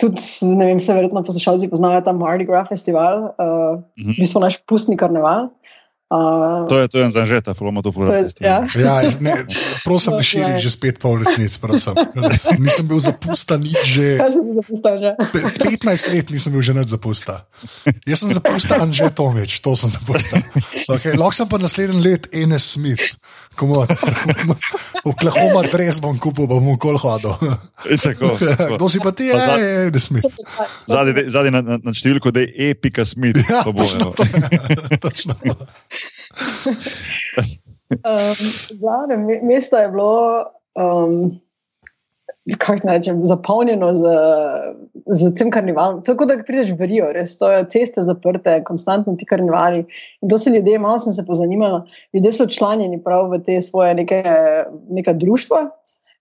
[0.00, 4.14] tudi, ne vem, se verjetno poslušalci poznajo tam Mardi Gras festival, uh, Mhm.
[4.14, 5.48] v bistvu naš pustni karneval.
[5.48, 5.77] Uh,
[6.68, 8.64] To je, to je zanžeta, fulamo to je, ja.
[8.64, 9.44] Ja, ne,
[9.84, 11.92] prosim, ne No, širi že spet pol resnic, prosim.
[12.56, 14.16] Nisem bil zapusta nič že.
[14.24, 15.10] Kaj sem zapustila že?
[15.36, 15.52] pe-
[15.84, 17.44] 15 let nisem bil že nad zapusta.
[18.08, 20.40] Jaz sem zapusta Anže Tomič, to sem zapusta.
[20.88, 23.04] Okay, lahko sem pa naslednji let Enes Smith.
[23.58, 23.90] Komod.
[25.02, 27.34] Oklahoma dres bom kupil, bom v kol hodil.
[27.98, 28.76] Tako, tako.
[28.76, 30.30] Kdo si pa ti, Pa za- je Enes Smith?
[30.86, 33.42] Zadnji, na, na, na številko, da je epika smith.
[33.42, 34.14] Ja, to bo, točno evo.
[34.14, 34.22] to.
[35.04, 35.54] Točno to.
[37.88, 38.36] Um,
[38.76, 40.44] glavne, me- mesto je bilo,
[40.74, 41.40] um,
[42.56, 44.02] kako naj rečem, zapolnjeno z,
[45.06, 46.02] z tem karnevalom.
[46.04, 49.84] Tako da prideš v Rio, res je ceste zaprte, konstantno ti karnevali.
[50.22, 53.94] In to se ljudje, malo sem se pozanimala, ljudje so članjeni prav v te svoje
[53.94, 54.22] neke,
[54.90, 55.70] neka društva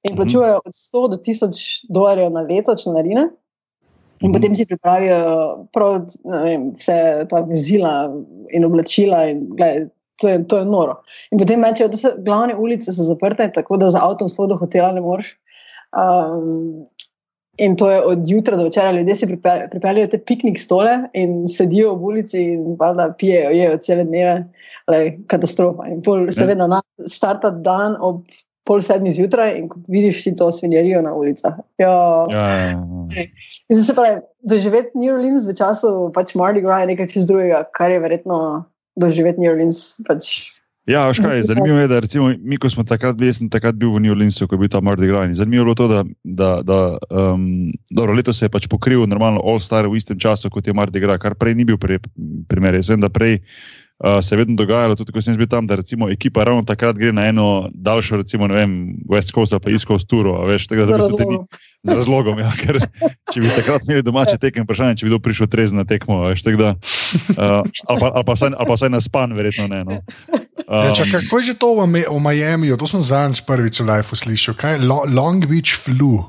[0.04, 0.18] in Mhm.
[0.18, 3.30] plačujejo od 100 do 1000 dolarjev na leto članarine.
[4.22, 4.34] In Mhm.
[4.34, 6.02] potem si pripravijo prav,
[6.44, 8.14] vem, vse ta vozila
[8.50, 9.26] in oblačila.
[9.30, 9.88] In, glej,
[10.22, 11.02] to, je, to je noro.
[11.32, 14.56] In potem mečejo, da so glavne ulice so zaprte, tako da za avtom sploh do
[14.56, 15.38] hotela ne moreš.
[15.98, 16.86] Um,
[17.58, 21.48] in to je od jutra do večera, ljudje si pripel- pripeljejo te piknik stole in
[21.48, 24.44] sedijo ob ulici in valjda pijejo, jejo cele dneve,
[24.88, 25.88] Lej, katastrofa.
[25.92, 28.22] In pol, seveda, na, starta dan ob
[28.68, 31.58] pol sedmih zjutraj in ko vidiš si to svinjarijo na ulicah.
[31.82, 33.26] Ja, Ja, ja, ja.
[33.70, 37.64] Mislim, se pravi, doživeti New Orleans v času pač Mardi Gras je nekaj čist drugega,
[37.74, 38.40] kar je verjetno
[39.00, 39.96] doživeti New Orleans.
[40.08, 40.52] Pač,
[40.88, 43.92] Ja, veš kaj, zanimivo je, da recimo, mi, ko smo takrat bili, sem takrat bil
[43.92, 45.34] v New Orleansu, ko je bil tam Mardi Gras.
[45.36, 46.78] Zanimivo je bilo to, da, da, da
[47.12, 50.74] um, dobro, letos se je pač pokril normalno All Star v istem času, kot je
[50.74, 52.00] Mardi Gras, kar prej ni bil pre,
[52.48, 52.80] primer.
[52.80, 55.76] Jaz vem, da prej uh, se je vedno dogajalo, tudi ko sem bil tam, da
[55.76, 58.80] recimo ekipa ravno takrat gre na eno daljšo, recimo, ne vem,
[59.12, 61.44] West Coast ali pa East Coast turo, veš, tega za da v bistvu ni,
[61.84, 62.40] z razlogom.
[62.40, 62.80] Ja, ker,
[63.36, 66.24] če bi takrat imeli domače tekem, vprašanje, če bi kdo prišel trezen na tekmo.
[66.32, 66.76] Veš, tako da,
[67.36, 67.60] uh,
[67.92, 69.84] ali, pa, ali, pa saj, ali pa saj na span, verjetno ne.
[69.84, 70.46] No.
[70.68, 72.76] Ja, čakaj, kako je že to v, v Miamiju?
[72.76, 74.54] To sem zadnjič prvič v Lifeu slišal.
[74.54, 76.28] Kaj je Lo- Long Beach flu?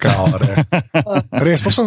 [0.00, 0.64] Kao, re.
[1.44, 1.84] Res, to sem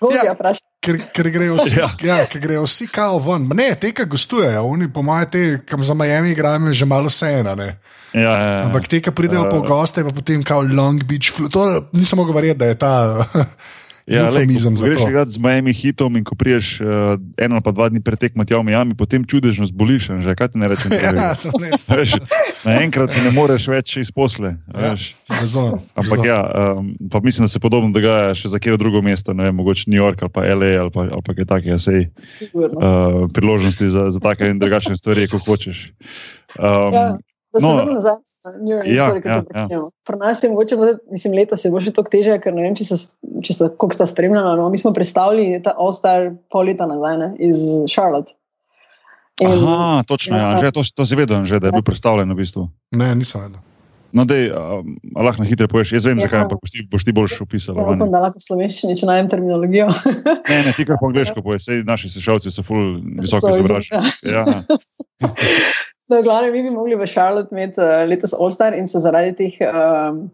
[0.00, 0.52] Govija, Ja.
[0.80, 1.88] ker, ker, grejo vsi, ja.
[2.00, 2.16] Ja.
[2.20, 3.48] Ja, ker grejo vsi kao ven.
[3.52, 7.12] Ne, te, ki gostujejo, oni, po mojem, te, kam za Miami igrajo, je že malo
[7.12, 7.52] sena.
[7.54, 7.76] Ne?
[8.12, 8.60] Ja, ja, ja.
[8.64, 11.48] Ampak te, ki pridejo uh, po goste, pa potem kao Long Beach flu.
[11.48, 12.94] To nisem mogel verjeti, da je ta
[14.04, 17.56] Ja, lej, eufemizem ko za greš igrati z Miami hitom in ko priješ uh, eno
[17.56, 18.04] ali pa dva dni
[18.44, 20.92] tja v Miami, potem čudežno zboliš, že kaj ti ne rečem.
[20.92, 21.48] Ja, sem.
[21.96, 22.20] Veš,
[22.68, 24.60] Naenkrat ti ne moreš več iz posle.
[24.76, 24.92] Ja.
[24.92, 25.16] veš.
[25.32, 25.80] Razumem.
[25.96, 26.28] Ampak razumem.
[26.28, 26.40] ja,
[26.76, 29.88] um, pa mislim, da se podobno dogaja še za kjer drugo mesto, ne vem, mogoče
[29.88, 32.76] New York ali pa LA ali pa, ali pa kaj takega, sej Sigurno.
[32.76, 35.88] uh, priložnosti za, za take in drugačne stvari, kot hočeš.
[36.60, 37.08] Um, Ja,
[37.54, 38.16] da se no, vrnem nazaj.
[38.44, 39.84] na New Orleans, ja, sorry, ja, prekinjam.
[40.02, 42.74] Pri nas je mogoče, bilo- mislim, letos je bo še toliko težje, ker ne vem,
[42.74, 42.98] če ste,
[43.40, 44.58] če ste, koliko ste spremljali.
[44.58, 44.68] No?
[44.68, 48.34] Mi smo predstavili ta All-Star pol leta nazaj ne, iz Charlotte.
[49.40, 50.50] In, Aha, točno, ja.
[50.52, 50.58] Ja.
[50.60, 52.68] Že, to, to si vedel, že, da je bil predstavljen v bistvu.
[52.92, 53.62] Ne, nisem vedel.
[54.14, 54.78] No, dej, a,
[55.18, 56.30] a lahko na hitro poveš, jaz vem, Ja.
[56.30, 57.74] zakaj, ampak boš ti, boš ti boljš opisal.
[57.74, 59.88] ja, upam, da lahko v slovenščini, če najdem terminologijo.
[60.54, 64.14] Ne, ne, ti kar po angliško poveš, naši sešalci so full visoko So izobraženi.
[64.22, 64.62] Ja.
[66.08, 69.54] No, glavno, mi bi mogli v Charlotte imeti uh, letos All-Star in se zaradi teh
[69.64, 70.26] um,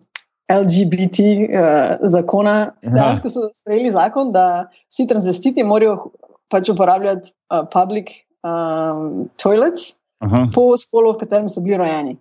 [0.51, 2.95] LGBT uh, zakona, Aha.
[2.95, 6.11] dejansko so sprejeli zakon, da vsi transvestiti morajo
[6.51, 8.11] pač uporabljati uh, public
[8.43, 9.95] um, toilets
[10.27, 12.19] Aha, po spolu, v katerem so bili rojeni.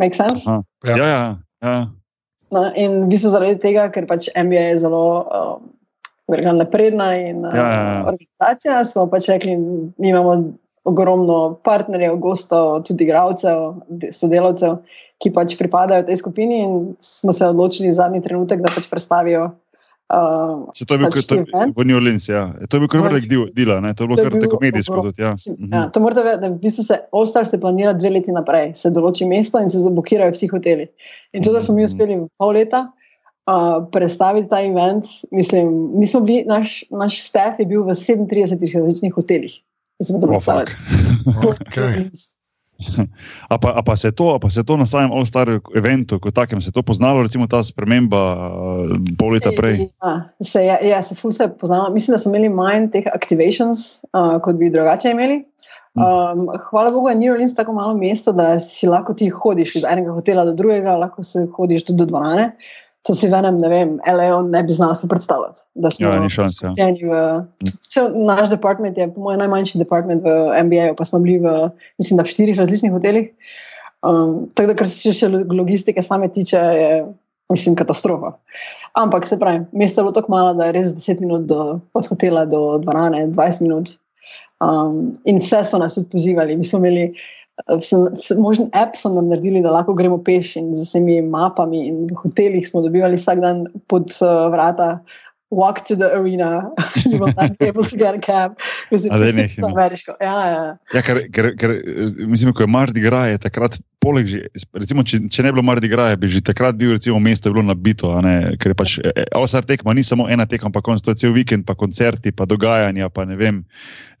[0.00, 0.48] Make sense?
[0.48, 0.62] aha.
[0.88, 0.96] Ja.
[0.96, 1.80] Ja, ja, ja.
[2.50, 5.68] No, in v bistvu zaradi tega, ker pač NBA je zelo um,
[6.56, 8.00] napredna in Ja, ja, ja.
[8.08, 9.54] organizacija, smo pač rekli,
[9.98, 14.78] mi imamo ogromno partnerjev, gostov, tudi igralcev, de- sodelavcev,
[15.18, 19.50] ki pač pripadajo tej skupini in smo se odločili zadnji trenutek, da pač predstavijo.
[20.10, 21.70] Uh, Se to je bil Pač event.
[21.70, 22.40] v New Orleans, ja.
[22.64, 23.06] To je bil kar Ja.
[23.06, 23.94] velik del dela, ne?
[23.94, 25.22] to je bilo To je kar tako medijsko tudi.
[25.22, 25.34] Ja.
[25.36, 25.70] Mhm.
[25.70, 28.90] Ja, to morate vedeti, da v bistvu se All-Star se planira dve leti naprej, se
[28.90, 30.88] določi mesto in se zablokirajo vsi hoteli.
[31.32, 31.86] In to, da smo mi Mhm.
[31.86, 32.90] uspeli v pol leta
[33.46, 33.54] uh,
[33.86, 38.26] predstaviti ta event, mislim, mi smo bili, naš, naš staff je bil v 37
[38.74, 39.62] različnih hotelih.
[40.00, 40.70] Da boste Oh, predstavljali.
[41.42, 41.60] fuck.
[41.68, 42.10] Okay.
[43.52, 46.60] A pa, a pa to, a pa se to na samem All-Star eventu, kot takem,
[46.60, 49.84] se to poznalo, recimo ta sprememba uh, pol leta prej.
[50.00, 51.92] Ja, se je, ja, se ful se je poznalo.
[51.92, 55.44] Mislim, da smo imeli manj teh activations, uh, kot bi drugače imeli.
[55.98, 59.84] Um, hvala Bogu, je New Orleans tako malo mesto, da si lahko ti hodiš iz
[59.84, 62.52] enega hotela do drugega, lahko se hodiš tudi do dvorane.
[63.08, 65.62] To si v enem, ne vem, LEO ne bi znal si predstavljati.
[65.98, 66.74] Ja, ni šans, ja.
[66.76, 70.34] v- Cel naš department je, po mojem, najmanjši department v
[70.68, 73.32] NBA, pa smo bili v, mislim, v štirih različnih hotelih.
[74.04, 76.90] Um, tako da, kar se še logistike same tiče, je,
[77.52, 78.34] mislim, katastrofa.
[79.00, 82.06] Ampak se pravi, mesto je bilo tako malo, da je res 10 minut do, od
[82.06, 83.96] hotela do dvorane, 20 minut.
[84.60, 86.56] Um, in vse so nas tudi pozivali.
[86.56, 87.14] Mi smo imeli
[88.38, 91.86] možen app, so nam naredili, da lahko gremo peš in z vsemi mapami.
[91.88, 95.00] In v hotelih smo dobivali vsak dan pod uh, vrata.
[95.50, 96.70] Walk to the arena,
[97.10, 98.54] you will not be able to get a cab.
[98.90, 99.68] Daj nehaj, no.
[99.68, 100.14] Ameriško.
[100.22, 100.76] Ja, ja.
[100.94, 101.72] Ja, ker, ker, ker
[102.30, 104.44] mislim, ko je Mardi Gras, je takrat, poleg, že,
[104.78, 107.56] recimo, če, če ne bi bilo Mardi Gras, bi že takrat bil, recimo, mesto je
[107.56, 108.12] bilo nabito.
[108.22, 108.94] ne, Ker je pač
[109.34, 112.46] Osar tekma, ni samo ena tekma, pa konc, to je cel vikend, pa koncerti, pa
[112.46, 113.64] dogajanja, pa ne vem,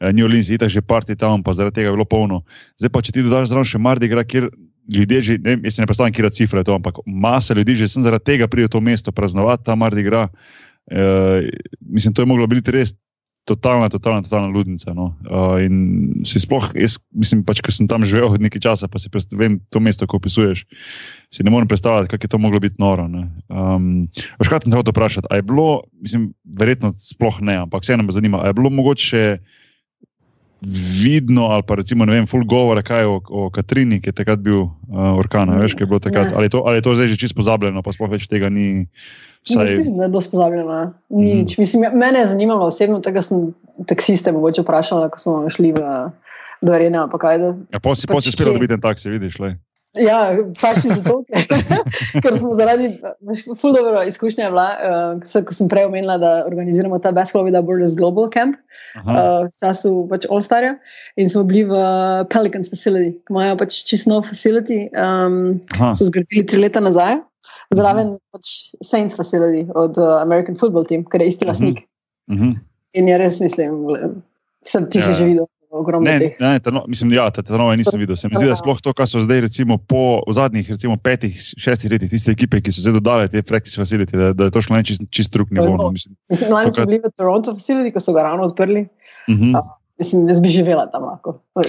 [0.00, 2.42] eh, New Orleans, itak že parti tam, pa zaradi tega je bilo polno.
[2.82, 4.50] Zdaj pa, če ti dodaš zraven še Mardi Gras, kjer
[4.90, 7.78] ljudje že, ne, vem, jaz ne predstavljam, kje je cifra je to, ampak masa ljudi
[7.78, 10.34] že sem zaradi tega pride v to mesto praznovati ta Mardi Gras.
[10.88, 11.46] Uh,
[11.80, 12.94] mislim, to je moglo biti res
[13.44, 14.94] totalna, totalna, totalna ludnica.
[14.94, 15.14] No.
[15.26, 15.76] Uh, in
[16.28, 19.82] si sploh, jaz mislim, pač, ko sem tam živel nekaj časa, pa si vem to
[19.82, 20.64] mesto, ko opisuješ,
[21.32, 23.08] si ne morem predstavljati, kako je to moglo biti noro.
[23.08, 23.26] ne.
[23.48, 24.06] Um,
[24.38, 25.30] Veš, kaj sem te hotel vprašati?
[25.30, 29.24] A je bilo, mislim, verjetno sploh ne, ampak vseeno me zanima, a je bilo mogoče
[31.02, 34.42] vidno ali pa recimo, ne vem, full govora, kaj o, o Katrini, ki je takrat
[34.44, 34.70] bil uh,
[35.16, 36.36] orkan, a veš, kaj je bilo takrat, Ne.
[36.36, 38.86] ali je, to, ali je to zdaj že čisto pozabljeno, pa sploh več tega ni.
[39.48, 40.92] Vsaj, mislim, da je dosti pozabljena.
[41.08, 41.56] Nič.
[41.56, 43.54] Mislim, ja, mene je zanimalo osebno, tega sem
[43.88, 45.80] taksiste mogoče vprašala, ko smo šli v,
[46.60, 46.76] do.
[46.76, 49.40] Da, ja, pa si, pač pa si uspel kje- dobiti en taksi, vidiš.
[49.40, 49.56] Lej.
[49.98, 51.24] Ja, fakt je zato,
[52.22, 52.92] ker, smo zaradi
[53.58, 54.66] ful dobro izkušnje bila,
[55.18, 58.54] uh, ko sem prej omenila, da organiziramo ta Basketball with Borders Global Camp
[58.94, 60.76] Aha, uh, v času pač All-Starja
[61.18, 61.74] in smo bili v
[62.30, 65.90] Pelicans facility, ki imajo pač čisto nov facility, um, aha.
[65.98, 67.18] so zgradili tri leta nazaj,
[67.74, 71.50] zraven pač Saints facility od uh, American Football Team, ker je isti Mhm.
[71.50, 71.82] lastnik.
[72.30, 72.54] Mhm.
[72.94, 73.90] In je res, mislim,
[74.62, 75.06] sem ti Ja.
[75.10, 76.36] si že videl ogromno Ne, teh.
[76.40, 78.16] ne, ta no, mislim, ja, ta, ta nove nisem videl.
[78.16, 81.90] Se mi zdi, da sploh to, kar so zdaj, recimo, po zadnjih recimo, petih, šestih
[81.90, 84.76] letih, tiste ekipe, ki so zdaj dodale te practice facility, da, da je to šlo
[84.76, 85.76] na čist, čist drug nivo.
[85.76, 86.16] No, mislim.
[86.30, 88.88] Mislim, Lani smo Tokrat- bili v Toronto facility, ko so ga ravno odprli.
[89.30, 89.54] Mhm.
[89.56, 89.62] A,
[90.00, 91.42] Mislim, jaz bi živela tam lahko.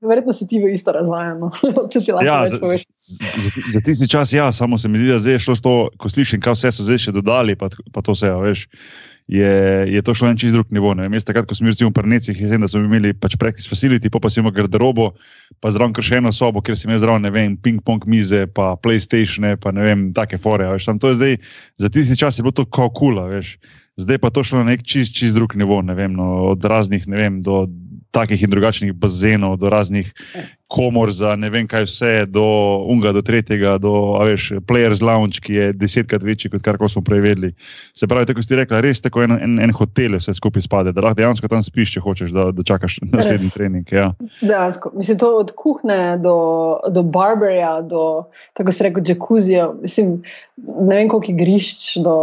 [0.00, 1.50] Verjetno si ti v isto razvajamo.
[1.76, 2.78] Lahko Ja, za, za,
[3.72, 6.40] za, tisti čas, ja, samo se mi zdi, da zdaj je šlo to, ko slišim,
[6.40, 8.68] kaj vse so zdaj še dodali, pa, pa to vse, a veš.
[9.28, 10.92] Je, je to šlo na čist drug nivo.
[10.92, 14.12] Jaz takrat, ko smo bili v Prnecih, je vem, da smo imeli pač practice facility,
[14.12, 15.14] pa, pa si imel garderobo,
[15.64, 18.74] pa zraven kar še eno sobo, kjer si imel zraven, ne vem, ping-pong mize, pa
[18.76, 20.68] PlayStation, pa ne vem, take fore.
[20.74, 21.38] Veš, Tam to je zdaj,
[21.80, 23.56] za tisti čas je bilo to kao kula, veš.
[23.96, 27.08] Zdaj pa to šlo na nek čist, čist drug nivo, ne vem, no, od raznih,
[27.08, 27.64] ne vem, do
[28.14, 30.12] takih in drugačnih bazenov, do raznih
[30.74, 32.44] komor za ne vem kaj vse, do
[32.90, 37.22] unga, do tretjega, do veš, Players Lounge, ki je desetkrat večji kot kar smo prej
[37.22, 37.52] vedeli.
[37.94, 40.94] Se pravi, tako si rekla, res tako en, en, en hotel je vse skupaj spade,
[40.94, 43.54] da lahko dejansko tam spiš, če hočeš, da, da čakaš naslednji Res.
[43.54, 43.94] trening.
[43.94, 44.10] Ja.
[44.42, 44.92] Dejansko.
[44.98, 46.36] Mislim, to od kuhne do,
[46.90, 48.24] do barberja, do,
[48.58, 49.70] tako se reče, džakuzija.
[49.82, 50.16] Mislim,
[50.58, 52.18] ne vem, koliko igrišč, do,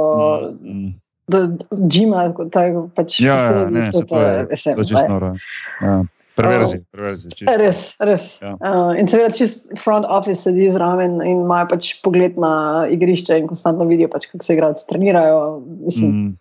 [0.61, 0.93] Mm,
[1.27, 1.39] do
[1.87, 3.19] Džima, tako pač.
[3.19, 5.35] Ja, ja, ne, to to je, mislim, to je čisto noro.
[5.81, 6.01] Ja.
[6.41, 7.31] Perverzi, perverzi.
[7.35, 7.57] čisto.
[7.57, 8.25] Res, res.
[8.41, 8.55] Ja.
[8.59, 13.47] Uh, in seveda, čist front office sedi zraven in imajo pač pogled na igrišče in
[13.51, 15.41] konstantno vidijo, pač, kako se igrači trenirajo.
[15.85, 16.37] Mislim, Mm.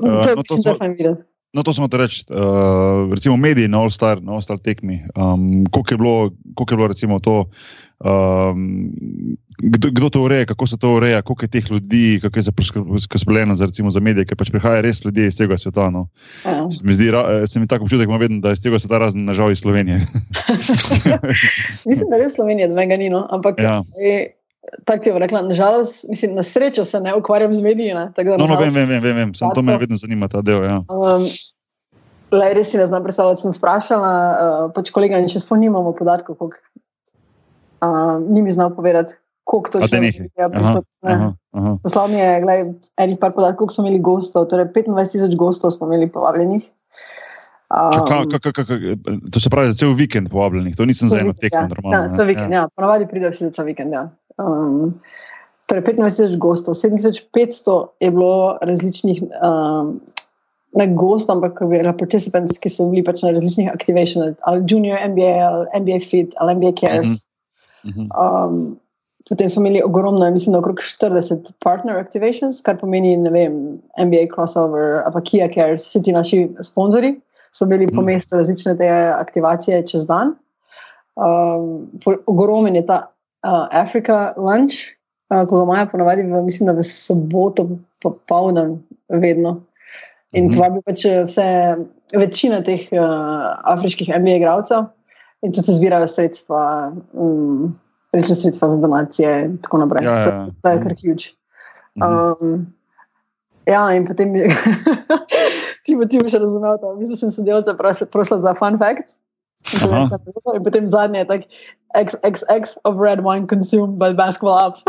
[0.00, 1.14] Uh, to je no, to mislim, da
[1.56, 1.58] je.
[1.58, 5.00] No, to smo te reči, uh, recimo mediji na All-Star, na All-Star tekmi.
[5.16, 7.48] Um, koliko, je bilo, koliko je bilo, recimo, to,
[8.04, 8.92] um,
[9.58, 12.52] kdo, kdo to ureja, kako se to ureja, koliko je teh ljudi, kako je za
[12.52, 15.88] poskrbljeno za, recimo, za medije, ker pač prihaja res ljudje iz tega sveta.
[15.90, 16.08] No.
[16.44, 16.68] Ja.
[16.70, 18.78] Se mi zdi, ra- eh, se mi tako občutek, ima vedno, da je iz tega
[18.78, 19.96] sveta razen, nažal, iz Slovenije.
[21.88, 23.26] Mislim, da res Slovenija, da mega ni, no?
[23.30, 23.80] ampak Ja.
[23.96, 24.26] e,
[24.84, 27.94] tako ti je rekla, nažalost, mislim, na srečo se ne ukvarjam z mediji.
[27.94, 28.12] Ne?
[28.16, 29.34] tako da No, no, vem, vem, vem, vem, vem.
[29.34, 30.64] Samo to me vedno zanima, ta del.
[30.64, 30.76] Ja.
[30.88, 31.26] Um,
[32.32, 36.38] le, res si ne znam predstavljati, sem vprašala, uh, pač kolega in če spomnimo podatkov,
[36.40, 36.58] koliko
[37.86, 40.30] uh, ni mi znal povedati, koliko to A še da nekaj.
[40.34, 40.48] je
[41.06, 41.76] aha.
[41.82, 42.64] Poslal mi je glej,
[42.98, 46.66] enih par podatkov, koliko smo imeli gostov, torej 25 tisoč gostov smo imeli povabljenih.
[46.66, 47.25] Ka-
[47.66, 51.18] Um, ka- ka- ka- ka- To se pravi za cel vikend povabljenih, to nisem za
[51.18, 51.66] eno tekmo.
[51.92, 52.60] ja, Ja, cel vikend, ja.
[52.60, 52.68] ja.
[52.76, 53.92] Ponavadi pridejo vsi za vikend.
[53.92, 54.08] Ja.
[54.38, 54.94] Um,
[55.66, 59.22] torej 25 tisoč gostov, 7500 je bilo različnih.
[59.42, 60.00] Um,
[60.76, 61.56] Ne gost, ampak
[61.98, 66.52] participants, ki so bili pač na različnih aktivacijah, ali Junior NBA, ali NBA Fit, ali
[66.54, 67.24] NBA Cares.
[67.86, 68.10] Mhm.
[68.12, 68.76] Um,
[69.28, 74.26] potem smo imeli ogromno, mislim, da okrog 40 partner activations, kar pomeni, ne vem, NBA
[74.34, 77.20] crossover, ali pa Kia Cares, vsi ti naši sponzorji
[77.58, 78.04] so bili po Mhm.
[78.06, 78.88] mestu različne te
[79.18, 80.34] aktivacije čez dan.
[81.16, 81.88] Um,
[82.26, 82.98] ogromen je ta
[83.44, 84.74] uh, Africa lunch,
[85.30, 87.68] uh, ko ga imajo ponavadi, v, mislim, da v soboto
[88.02, 89.60] popoldan, vedno.
[90.32, 90.56] In Mhm.
[90.56, 91.76] povabi pač eh, vse,
[92.12, 94.84] večina teh uh, afriških MBA igralcev,
[95.42, 97.78] in tu se zbirajo sredstva, um,
[98.12, 100.04] resne sredstva za donacije in tako naprej.
[100.04, 100.46] Ja, ja, To, ja.
[100.62, 101.24] to je kar huge.
[101.96, 102.12] Mhm.
[102.42, 102.66] Um,
[103.66, 104.48] ja, in potem je,
[105.84, 109.18] ti bo ti boš razumel, da mislim, sem sodelavca prošla, prošla za fun facts.
[110.54, 111.44] In potem zadnje je tako,
[111.96, 114.84] XXX of red wine consumed by basketball apps.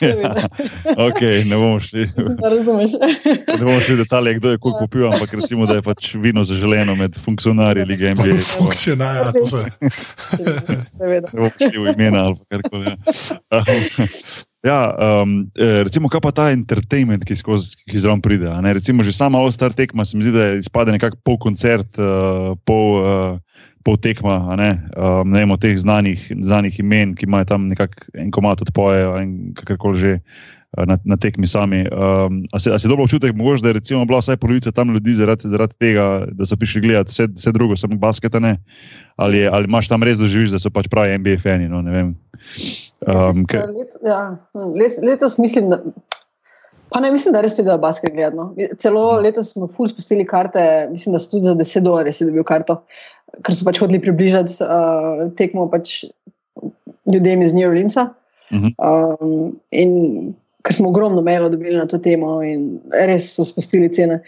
[0.00, 0.48] ja,
[1.06, 2.08] ok, ne bomo šli.
[2.56, 2.90] Razumeš.
[3.48, 6.44] Ne bomo šli v detalje, kdo je koliko popil, ampak recimo, da je pač vino
[6.44, 8.40] zaželeno med funkcionarji lige NBA.
[8.40, 9.64] pa Funkcionarja, to se.
[10.98, 12.86] Ne bomo šli v imena ali karkoli.
[12.86, 12.96] ja.
[13.52, 14.92] Um, Ja,
[15.22, 18.44] um, eh, recimo, kaj pa ta entertainment, ki, skozi, ki zraven pride.
[18.76, 23.00] Recimo, že sama All-Star tekma se mi zdi, da izpade nekako pol koncert, uh, pol,
[23.00, 24.52] uh, pol tekma.
[24.60, 28.60] Ne, um, ne vem, od teh znanih, znanih imen, ki imajo tam nekako en komat
[28.68, 30.14] odpojejo in kakorkoli že.
[30.78, 31.84] Eh, Na, na tekmi sami.
[31.88, 35.14] Um, a, se, a si dobro občutek, mogoče, da je bila vsaj polovica tam ljudi
[35.14, 38.56] zaradi, zaradi tega, da so prišli gledati vse, vse drugo, samo basketa ne?
[39.16, 41.68] Ali, je, ali imaš tam res doživiš, da so pač pravi NBA fani?
[41.68, 41.80] No.
[41.80, 45.82] Um, ker, Let, ja, hm, let, letos mislim, da.
[46.90, 48.48] Pa ne mislim, da res pridejo basket gledano.
[48.82, 52.42] Celo letos smo ful spustili karte, mislim, da so tudi za 10 dolarjev si dobil
[52.46, 52.80] karto,
[53.46, 56.00] ker so pač hoteli približati uh, tekmo pač
[57.12, 58.08] ljudem iz New Orleansa.
[58.50, 58.74] Mhm.
[58.82, 60.34] Um, in
[60.66, 64.20] ker smo ogromno mailov dobili na to temo, in res so spustili cene.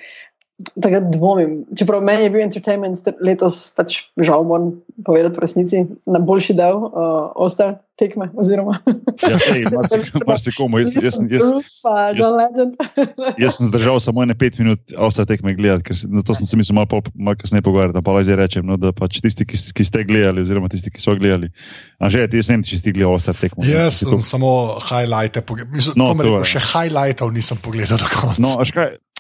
[0.79, 1.55] Tako dvomim.
[1.79, 6.85] Čeprav meni je bil entertainment letos, pač žal moram povedati v resnici, na boljši del
[6.87, 8.27] uh, Ostar tekme.
[8.35, 8.75] Oziroma,
[9.23, 9.39] Ja,
[9.79, 10.79] marsi- marsikomu.
[10.79, 11.47] Jaz, jaz, jaz,
[11.81, 12.73] pa jaz- John Legend.
[13.43, 16.45] jaz sem zdržal samo ene pet minut, avstrije tekme gledati, ker se, na to sem
[16.45, 18.03] se mislil malo, pol- malo kasneje pogovarjati.
[18.03, 21.15] Pa zdaj rečem, no, da pač tisti, ki, ki ste gledali, oziroma tisti, ki so
[21.15, 21.53] gledali.
[21.97, 23.63] A že, jaz ne vem, če si ti gledal avstrije tekmo.
[23.65, 24.51] Jaz Si sem to- samo
[24.83, 25.71] highlighte pogledal.
[25.71, 26.51] Mislim, No, rekel, je.
[26.51, 28.39] še highlightov nisem pogledal do konca.
[28.39, 28.67] No, a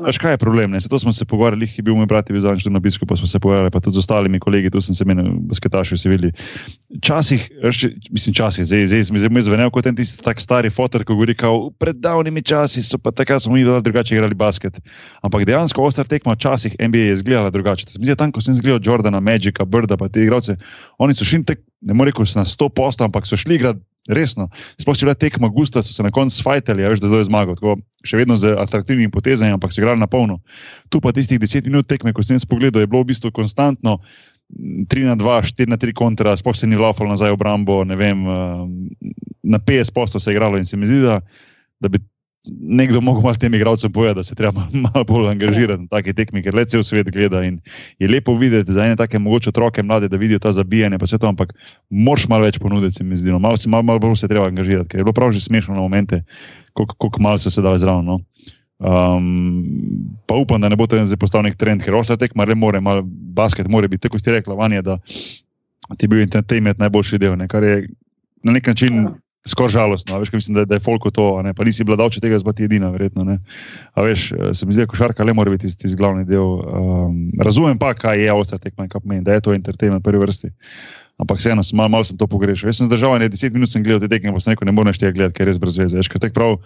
[0.01, 0.73] a škaj je problem?
[0.73, 0.81] Ne?
[0.81, 3.15] Zato smo se pogovarjali, ki je bil moj brat, je bil zadnjič na obisku, pa
[3.15, 6.31] smo se pogovarjali, pa tudi z ostalimi kolegi, tu sem se menil, basketaši vsi videli.
[6.93, 7.77] Včasih, veš,
[8.09, 11.35] mislim, časih, zdaj, zdaj mi je zvenel kot en tisti tak stari fotor, ko govori,
[11.39, 14.81] kao, pred davnimi časi so pa takrat smo mi drugače igrali basket.
[15.23, 17.87] Ampak dejansko ostar tekma včasih NBA je izgledala drugače.
[17.89, 20.57] Se mi zdi, da tam, ko sem zgledal Jordana, Magica, Brda, pa te igralce,
[20.99, 24.49] oni so šli tek, ne morem reči na 100 posto, ampak so šli igrati resno.
[24.81, 27.55] Sploh če bila tekma gusta, so se na koncu fajtali, a veš, da je zmagal.
[27.59, 30.41] Tako, še vedno z atraktivnimi potezami, ampak so igrali na polno.
[30.91, 34.01] Tu pa tistih 10 minut tekme, ko sem jaz pogledal, je bilo v bistvu konstantno.
[34.59, 38.27] 3 na 2, 4 na 3 kontra, sploh se ni laufalo nazaj v obrambo, vem,
[38.27, 39.13] eh,
[39.43, 41.21] na 50 posto se je igralo in se mi zdi, da,
[41.81, 41.99] da bi
[42.45, 46.13] nekdo mogel malo tem igralcem povedati, da se treba malo, malo bolj angažirati na take
[46.13, 47.61] tekme, ker le cel svet gleda in
[47.99, 51.19] je lepo videti za ene take mogoče otroke mlade, da vidijo ta zabijanje, pa vse
[51.19, 51.55] to, ampak
[51.91, 53.39] moraš malo več ponuditi, se mi zdi, no.
[53.39, 56.25] malo, malo, malo bolj se treba angažirati, ker je bilo prav že smešno na momente,
[56.73, 58.05] koliko koliko malo so se dali zraven.
[58.05, 58.21] No.
[58.83, 62.57] Um, pa upam, da ne bo to zdaj postal nek trend, ker vse tekma le
[62.59, 64.99] more, malo basket mora biti, tako ste rekla, vanje, da
[65.97, 67.85] ti je bil entertainment najboljši del, ne, kar je
[68.43, 69.13] na nek način Ja.
[69.47, 70.15] skoraj žalostno.
[70.15, 72.65] a Veš, mislim, da, da je folko to, ne, pa nisi bila davče tega, zbati
[72.65, 73.25] edina, verjetno.
[73.25, 73.39] Ne.
[73.95, 76.43] A veš, eh, se mi zdi, da košarka le mora biti tisti, glavni del.
[76.43, 80.51] Um, razumem pa, kaj je ovca tekma kaj pomeni, da je to entertainment prvi vrsti.
[81.19, 82.69] Ampak vseeno, malo mal sem to pogrešal.
[82.71, 84.99] Jaz sem zdržal ne 10 minut, sem gledal te tekme, pa sem rekel, ne moreš
[84.99, 85.99] tega gledati, ker je res brez veze.
[85.99, 86.59] Veš, prav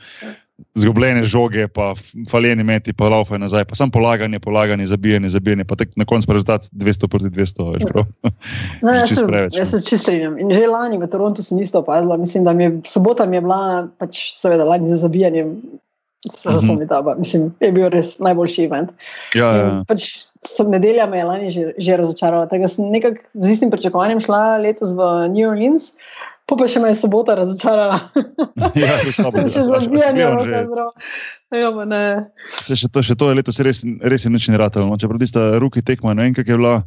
[0.75, 1.95] zgubljene žoge, pa
[2.31, 6.33] faljeni meti, pa laufaj nazaj, pa samo polaganje, polaganje, zabijanje, zabijanje, pa tek na koncu
[6.33, 7.73] rezultat 200 proti 200.
[7.75, 8.05] Veš, prav.
[8.83, 9.81] No, Že jaz, se, preveč, jaz no.
[9.81, 10.39] se čisto strinjam.
[10.39, 12.17] In že lani v Torontu sem isto opazila.
[12.17, 15.57] Mislim, da mi je sobota mi je bila, pač, seveda, lani za zabijanjem.
[16.27, 16.59] Se Mhm.
[16.59, 18.91] spomnim, da mislim, je bil res najboljši event.
[19.35, 19.67] Ja, ja.
[19.69, 22.47] In Pač, sem nedelja me je lani že, že razočarala.
[22.51, 25.93] Da sem nekako z istim pričakovanjem šla letos v New Orleans,
[26.47, 27.99] pa pa še me je sobota razočarala.
[28.83, 29.47] ja, to je slabo.
[29.51, 30.25] Si zabijanje,
[31.87, 32.05] ne.
[32.63, 34.91] Se še to, še to je letos res, res je nič ne ratalo.
[34.91, 34.99] No.
[34.99, 36.81] Čeprav tista ruki tekma, ne vem, kak je bila,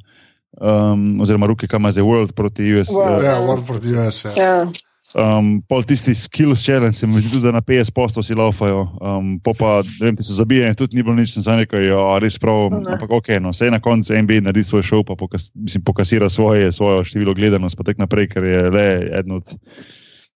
[0.59, 2.91] um, oziroma ruki, kam je zdaj World proti US.
[2.91, 3.19] World.
[3.19, 4.23] Uh, Ja, World proti US.
[4.27, 4.35] Ja.
[4.39, 4.88] Ja.
[5.15, 8.85] Um, pol tisti skills challenge, se mi zdi, da na 50 postov si laufajo.
[9.01, 12.01] Um, po pa, ne vem, ti so zabijeni, tudi ni bilo nič, sem rekel, ja,
[12.21, 12.69] res prav.
[12.73, 12.83] Ne.
[12.95, 16.71] Ampak ok, no, vse na koncu NBA naredi svoj šov, pa pokas, mislim, pokasira svoje,
[16.75, 19.57] svojo število gledanost, pa tek naprej, ker je le eden od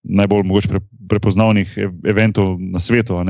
[0.04, 3.22] najbolj mogoče pre, prepoznavnih ev- eventov na svetu.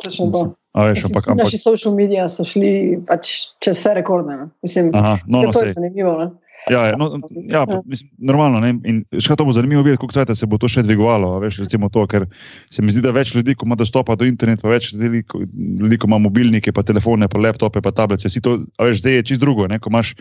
[0.00, 0.54] Točno to.
[0.72, 4.36] A veš, ampak, ampak, Naši social mediji so šli pač čez vse rekorde.
[4.36, 4.46] ne.
[4.62, 6.14] Mislim, aha, no, no, to je zanimivo.
[6.18, 6.30] Ne?
[6.68, 7.08] Ja, ja, no,
[7.54, 8.60] ja, pa, mislim, normalno.
[8.60, 8.74] Ne?
[8.84, 11.32] In še to bo zanimivo videti, kako cajt se bo to še dvigovalo.
[11.42, 12.26] Veš, to, ker
[12.70, 15.42] se mi zdi, da več ljudi, ko ima dostopa do interneta, pa več ljudi, ko,
[15.46, 18.28] ljudi, ko ima mobilnike, pa telefone, pa laptope, pa tablice.
[18.28, 19.80] Vsi to, a veš, zdaj je čist drugo, ne?
[19.80, 20.14] ko imaš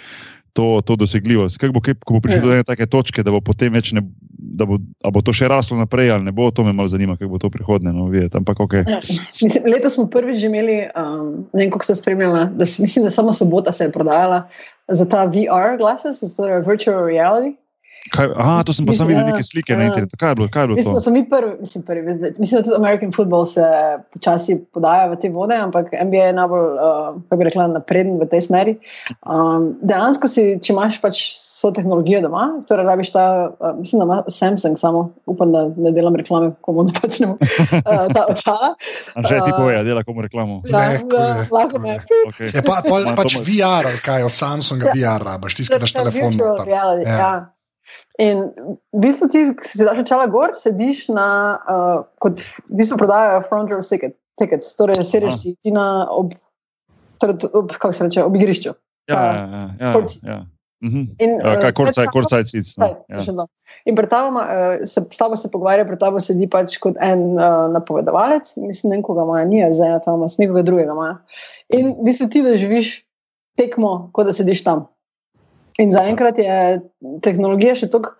[0.53, 1.57] to, to dosegljivost.
[1.61, 2.45] Kaj bo, kaj, ko bo prišlo Ja.
[2.45, 4.03] do ene take točke, da bo potem več ne.
[4.59, 7.15] Da bo, a bo to še raslo naprej ali ne bo, to me malo zanima,
[7.19, 7.93] kako bo to prihodnje.
[7.95, 8.35] No, videti.
[8.37, 8.73] Ampak ok.
[8.87, 8.99] Ja.
[9.43, 13.13] Mislim, letos smo prvič imeli, um, ne vem, kako ste spremljali, da se, mislim, da
[13.13, 14.47] samo sobota se je prodajala
[14.87, 17.55] za ta VR glasses, torej virtual reality.
[18.09, 19.91] Kaj, aha, to sem pa sam videl ja, neke slike na ja.
[19.91, 20.17] internetu.
[20.17, 21.03] Kaj je bilo, kaj je bilo Mislim, da to?
[21.05, 22.01] so mi prvi, mislim, prvi,
[22.39, 23.65] mislim, da tudi American football se
[24.13, 28.27] počasi podaja v te vode, ampak NBA je najbolj, uh, kako bi rekla, napreden v
[28.31, 28.75] tej smeri.
[29.27, 34.07] Um, dejansko si, če imaš pač vso tehnologijo doma, torej rabiš ta, uh, mislim, da
[34.09, 38.73] ima Samsung samo, upam, da ne delam reklame, komu ne počnemo, uh, ta očala.
[39.19, 40.61] Anže ti uh, pove, dela komu reklamo.
[40.65, 41.99] Ne, ja, je, lahko kul ne.
[41.99, 42.25] je.
[42.31, 42.55] Okay.
[42.55, 46.33] Ja, pa, Ma, pač VR, kaj od Samsunga VR rabaš, daš Ta telefon.
[46.33, 47.17] virtual reality, Ja.
[47.19, 47.58] Ja.
[48.19, 48.49] In
[48.91, 51.27] v bistvu ti, ki si daš očala gor, sediš na,
[51.63, 56.35] uh, kot v bistvu prodajajo front row ticket, tickets, torej sediš si ti na, ob,
[57.23, 58.75] torej, ob, kako se reče, ob igrišču.
[59.09, 59.65] Ja, ja, ja.
[59.79, 60.23] ja, seats.
[60.23, 60.39] ja.
[60.83, 60.99] Mhm.
[61.19, 62.77] In, Ja, eh, kaj, tabo- courtside seats.
[62.79, 62.87] No.
[63.09, 63.47] Ja.
[63.85, 67.35] In pred tabo uh, se, s tabo se pogovarja, pred tabo sedi pač kot en
[67.39, 71.09] uh, napovedovalec, mislim, ne koga ima, ni zdaj tam, nekoga drugega ima.
[71.75, 72.93] In v bistvu ti doživiš
[73.59, 74.87] tekmo, kot da sediš tam.
[75.79, 76.55] In zaenkrat je
[77.23, 78.15] tehnologija še tako,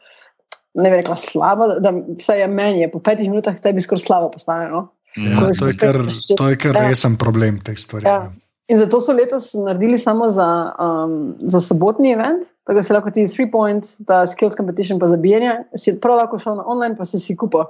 [0.80, 1.92] ne bi rekla slaba, da,
[2.22, 4.70] vsaj je meni, je po petih minutah tebi skoraj slabo postane.
[4.72, 4.86] No?
[5.18, 5.98] Ja, to je kar,
[6.38, 6.86] to je kar Ja.
[6.88, 8.06] resen problem teh stvari.
[8.08, 8.30] Ja.
[8.30, 8.32] Ja.
[8.70, 10.46] In zato so letos naredili samo za,
[10.78, 15.08] um, za sobotni event, tako da si lahko ti three point, ta skills competition, pa
[15.10, 17.66] zabijanje, si prav lahko šel na online, pa si si kupil.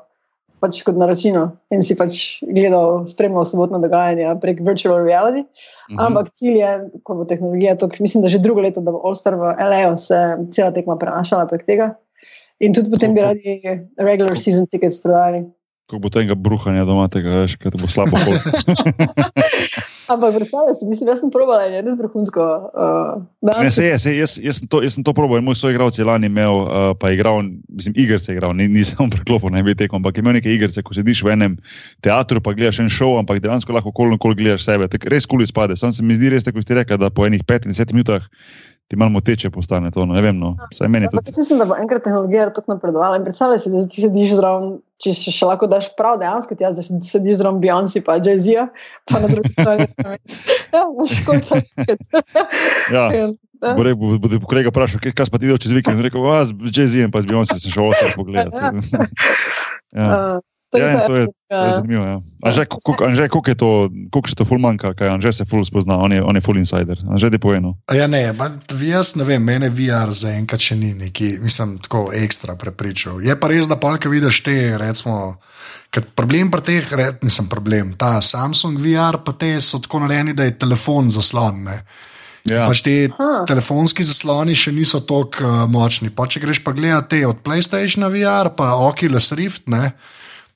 [0.60, 5.46] Pač kot naročino in si pač gledal, spremljal sobotno dogajanje prek virtual reality.
[5.92, 6.00] Mhm.
[6.04, 9.40] Ampak cilj je, ko bo tehnologija to, mislim, da že drugo leto, da bo All-Star
[9.40, 10.20] v LA se
[10.52, 11.94] cela tekma prenašala prek tega.
[12.60, 13.60] In tudi potem bi radi
[13.98, 15.46] regular season tickets prodali.
[15.90, 18.20] Ko bo tega bruhanja doma, tega veš, kaj te bo slabo.
[20.14, 22.46] Ampak predstavljaj si, mislim, jaz sem probala in je res vrhunsko.
[22.74, 25.58] Uh, Ne, se je, se, jaz, jaz, sem to, jaz sem to probil in moj
[25.58, 29.54] soigralec je lani imel, uh, pa je igral, mislim, igrice je igral, ni, nisem preklopil
[29.54, 31.58] na tekom, ampak je imel neke igrice, ko sediš v enem
[32.06, 34.90] teatru, pa gledaš en šov, ampak dejansko lahko kol kol gledaš sebe.
[34.90, 35.78] Tak, res kul izpade.
[35.78, 38.26] Sam se mi zdi res, tako ste rekli, da po enih 15 minutah
[38.90, 40.06] ti malo moteče postane to.
[40.06, 40.56] No, ne vem, no.
[40.74, 41.38] Saj meni Ampak tudi.
[41.38, 43.20] mislim, da bo enkrat tehnologija tako napredovala.
[43.20, 46.66] In predstavljaj si, da ti sediš zraven, če še, še lahko daš prav, dejansko ti
[46.66, 48.66] jaz, da sediš zraven Beyoncé, pa Jay-Z,
[49.06, 49.86] pa na drugi strani.
[50.74, 51.62] ja, imaš koliko
[52.98, 53.06] Ja.
[53.14, 53.76] časa.
[53.76, 56.00] Bo rekel, bo, bo, bo kolega vprašal, kaj, kaj si pa ti delal čez vikend.
[56.00, 58.58] In Rekel, a z Jay-Z, pa z Beyoncé sem šel osem pogledati.
[59.94, 60.40] ja.
[60.78, 62.04] Ja, in to je, to je zanimivo.
[62.06, 62.22] Ja.
[62.44, 63.70] Anže, koliko Anže, koliko je to,
[64.14, 66.60] koliko še to ful manjka, kaj Anže se ful spozna, on je, on je ful
[66.62, 67.00] insider.
[67.10, 67.74] Anže ti poveno.
[67.90, 72.54] Ja, ne, ma, jaz ne vem, mene VR zaenkrat še ni neki, mislim, tako ekstra
[72.60, 73.18] prepričal.
[73.26, 75.40] Je pa res, da polka vidiš te, recimo,
[75.90, 80.38] ker problem pri teh, re, nisem problem, ta Samsung VR, pa te so tako narejeni,
[80.38, 81.66] da je telefon zaslon.
[81.66, 81.82] Ne.
[82.48, 82.70] Ja.
[82.70, 83.44] Pač ti Aha.
[83.50, 86.14] telefonski zasloni še niso tako uh, močni.
[86.14, 89.92] Pa če greš pa gledati te od PlayStation VR, pa Oculus Rift, ne,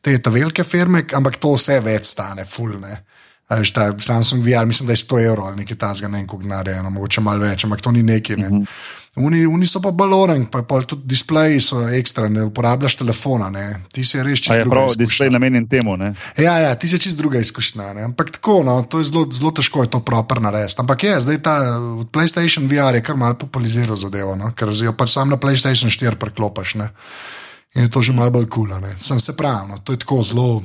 [0.04, 2.98] te velike firme, ampak to vse več stane, fulne.
[3.54, 6.48] Veš, ta Samsung VR, mislim, da je 100 evrov ali nekaj tasga, ne vem, kako
[6.48, 8.38] narejeno, mogoče malo več, ampak to ni nekaj.
[8.40, 8.50] Ne.
[8.50, 8.64] Mhm.
[9.22, 13.84] Oni, oni so pa baloren, pa, pa tudi displeji so ekstra, ne uporabljaš telefona, ne.
[13.94, 15.06] ti si res A čist je druga prav, izkušnja.
[15.06, 15.94] displej namenjen temu.
[16.02, 16.14] Ne?
[16.38, 17.92] Ja, ja, ti si čist druga izkušnja.
[17.94, 18.08] Ne?
[18.10, 20.80] Ampak tako, no, to je zelo, zelo težko je to proper narediti.
[20.82, 24.50] Ampak je, zdaj ta uh, PlayStation VR je kar mal populariziral zadevo, no?
[24.58, 26.76] ker jo pač sam na PlayStation 4 preklopiš.
[26.82, 26.90] Ne?
[27.74, 28.70] In je to že malo bolj kul.
[28.70, 30.62] Cool, Sem se pravi, no, to je tako zelo.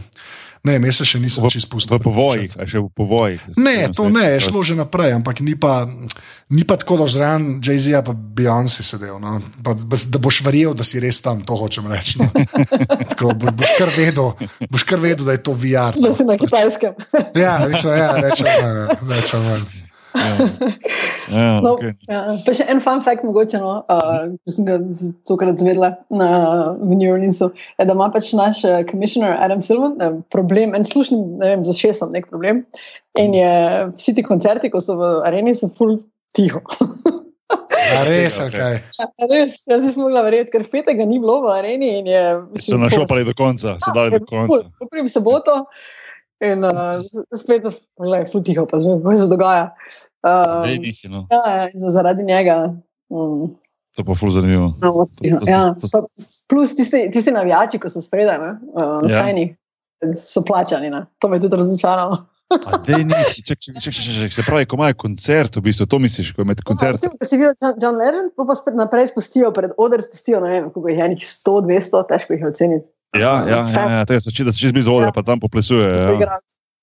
[0.67, 1.97] Ne, jaz se še nisem čisto spustil.
[1.97, 3.43] v povojih, a še v povojih.
[3.63, 5.87] Ne, to ne, je šlo že naprej, ampak ni pa,
[6.51, 9.17] ni pa tako, da zraven Jay-Z pa Beyoncé sedel.
[9.23, 9.39] No?
[9.63, 12.19] Pa, da boš verjel, da si res tam, to hočem reči.
[12.21, 12.29] No?
[13.15, 14.35] tako, bo, boš, kar vedel,
[14.67, 15.95] boš kar vedel, da je to VR.
[15.95, 16.99] Da si na kitajskem.
[17.39, 19.88] Ja, mislim, ja, več ali manj.
[20.19, 20.49] Ja.
[21.29, 21.93] Ja, No, okay.
[22.09, 22.23] ja.
[22.47, 24.79] Pa še en fun fact, mogoče, no, uh, ki sem ga
[25.29, 26.29] tokrat zvedela na,
[26.81, 30.89] v New Orleansu, je, da ima pač naš uh, commissioner Adam Silvan uh, problem, en
[30.89, 32.65] slušni, ne vem, za šestom nek problem.
[33.21, 33.53] In je
[33.99, 35.99] vsi ti koncerti, ko so v areni, so full
[36.39, 36.65] tiho.
[37.89, 38.75] A res, ali kaj?
[38.99, 41.95] Ja, Res, jaz nisem mogla verjeti, ker petek ga ni bilo v areni.
[42.03, 42.25] in Je,
[42.61, 44.67] So našopali do konca, so dali do konca.
[44.83, 45.63] Potem soboto
[46.41, 47.03] in uh,
[47.35, 47.65] spet,
[47.97, 49.65] gledaj, ful tiho, pa zvem, kaj se dogaja.
[50.65, 51.27] Dej Um, njih, no.
[51.31, 52.75] ja, ja, zaradi njega.
[53.09, 53.57] Um,
[53.97, 54.75] To pa ful zanimivo.
[54.79, 55.75] no, tiho, to- ja.
[55.75, 56.07] to- Pa
[56.47, 59.19] Plus tisti, tisti navijači, ko so spredaj, ne, uh, Ja.
[59.19, 59.57] šajni,
[60.15, 60.91] so plačani.
[60.91, 61.07] Ne.
[61.19, 62.27] To me je tudi razočaralo.
[62.49, 65.85] A dej njih, ček, ček, ček, ček, ček, se pravi, ko imajo koncert, v bistvu,
[65.87, 67.03] to misliš, ko imaš koncert.
[67.05, 70.71] Ja, si videl John, John Legend, pa, pa naprej spustijo, pred oder spustijo, ne vem,
[70.71, 72.89] koliko jih je, enih 100, 200, težko jih je oceniti.
[73.15, 75.13] Ja, ja, ja, ja tega so da so čez blizu odra, Ja.
[75.13, 76.39] pa tam so Ja.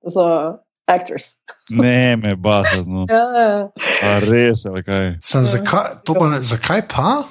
[0.10, 0.58] so
[0.88, 1.36] actors.
[1.70, 3.06] Ne, me basa, no.
[3.10, 3.70] Ja, ja.
[4.04, 5.18] A res, ali kaj.
[5.24, 7.24] Sem, zakaj, to pa, ne- zakaj pa?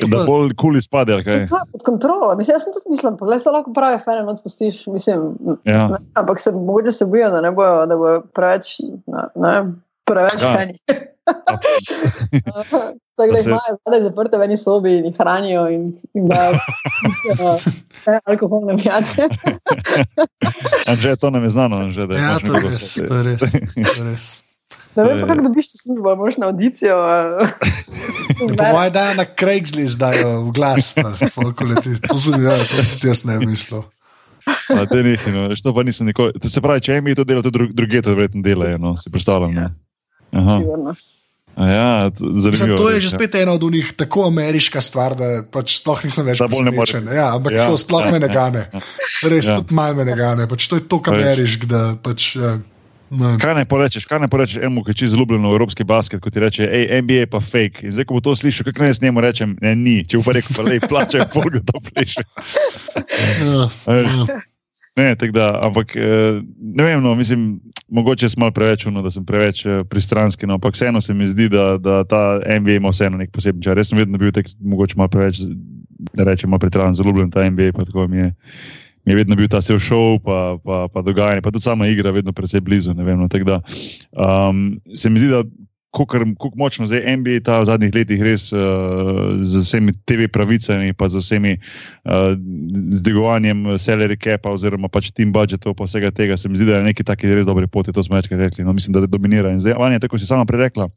[0.00, 1.40] Da bolj kul izpade, ali kaj.
[1.42, 2.34] Ja, pod kontrolo.
[2.36, 4.86] Mislim, jaz sem tudi mislil, da se lahko pravi, fajn noč spustiš.
[4.86, 5.88] Mislim, Ja.
[5.88, 8.76] ne, ampak se mogoče se bojijo, da ne bojo, da bojo preveč,
[9.06, 9.54] ne, ne,
[10.04, 10.52] preveč Ja.
[10.52, 10.74] fani.
[13.16, 16.52] Tako da jih imajo zdaj zaprte v eni sobi in jih hranijo in jim dajo
[17.32, 17.62] uh,
[18.24, 19.28] alkoholne pijače.
[20.90, 22.94] Anže, to nam je znano, Anže, da Ja, imaš to je res.
[22.98, 23.40] To je res,
[23.74, 24.26] to je res.
[24.94, 26.96] Ne vem, To je- kako dobiš to službo, moraš na audicijo.
[26.96, 27.48] Uh,
[28.36, 31.94] Po mojem, da na Craigslist dajo v glas, pa koliko leti.
[32.00, 33.82] To sem ja, to jaz ne mislil.
[34.44, 35.48] A, te nekaj, no.
[35.48, 36.34] Veš, To pa nisem nikoli.
[36.34, 39.54] To se pravi, če emi to dela, dru- druge to verjetno delajo, no, si predstavljam.
[39.54, 39.66] Ne?
[40.32, 40.58] Aha.
[40.58, 40.94] A
[41.56, 43.10] ja, to, Mislim, to je že ja.
[43.14, 47.06] spet ena od njih tako ameriška stvar, da pač sploh nisem več ne presenečen.
[47.14, 48.62] Ja, ampak Ja, ja, to sploh ja, me ne ja, gane.
[49.22, 49.60] Res, Ja.
[49.60, 50.48] tudi malo me ne gane.
[50.50, 51.22] Pač to je tako Veš.
[51.22, 52.34] amerišk, da pač.
[52.36, 52.58] Ja,
[53.10, 53.36] ne.
[53.38, 56.30] Kaj naj porečeš, kaj naj porečeš enemu, ki je čisto zaljubljen v evropski basket, ko
[56.30, 57.86] ti reče, hej, NBA je pa fake.
[57.86, 60.02] In zdaj, ko bo to slišal, kako naj jaz njemu rečem, ne, ni.
[60.02, 62.26] Če bo pa rekel, pa lej, plačaj, polga to pleše.
[63.40, 64.42] Ja, ja.
[64.96, 69.24] Ne, da, ampak eh, ne vem, no, mislim, mogoče sem malo preveč, no, da sem
[69.26, 73.18] preveč eh, pristranski, no, ampak vseeno se mi zdi, da, da ta NBA ima vseeno
[73.18, 73.78] nek poseben čar.
[73.78, 75.42] Jaz sem vedno bil tak, mogoče malo preveč,
[76.14, 78.30] da rečem, malo pretiravan, zaljubljen v ta NBA, pa tako mi je.
[79.04, 82.14] Mi je vedno bil ta cel šov, pa, pa, pa dogajanje, pa tudi sama igra,
[82.14, 82.94] vedno precej blizu.
[82.96, 83.58] Vem, no, da,
[84.16, 85.42] um, se mi zdi, da
[85.94, 88.60] kako močno zdaj NBA ta v zadnjih letih res uh,
[89.38, 92.34] z vsemi TV pravicami, pa z vsemi uh,
[92.98, 96.90] zdigovanjem salary capa oziroma pač team budgetov, pa vsega tega, se mi zdi, da je
[96.90, 98.66] neki taki res dobri poti, to smo večkrat rekli.
[98.66, 99.54] No, mislim, da dominira.
[99.54, 100.90] In zdaj, Vanja, tako si sama prerekla,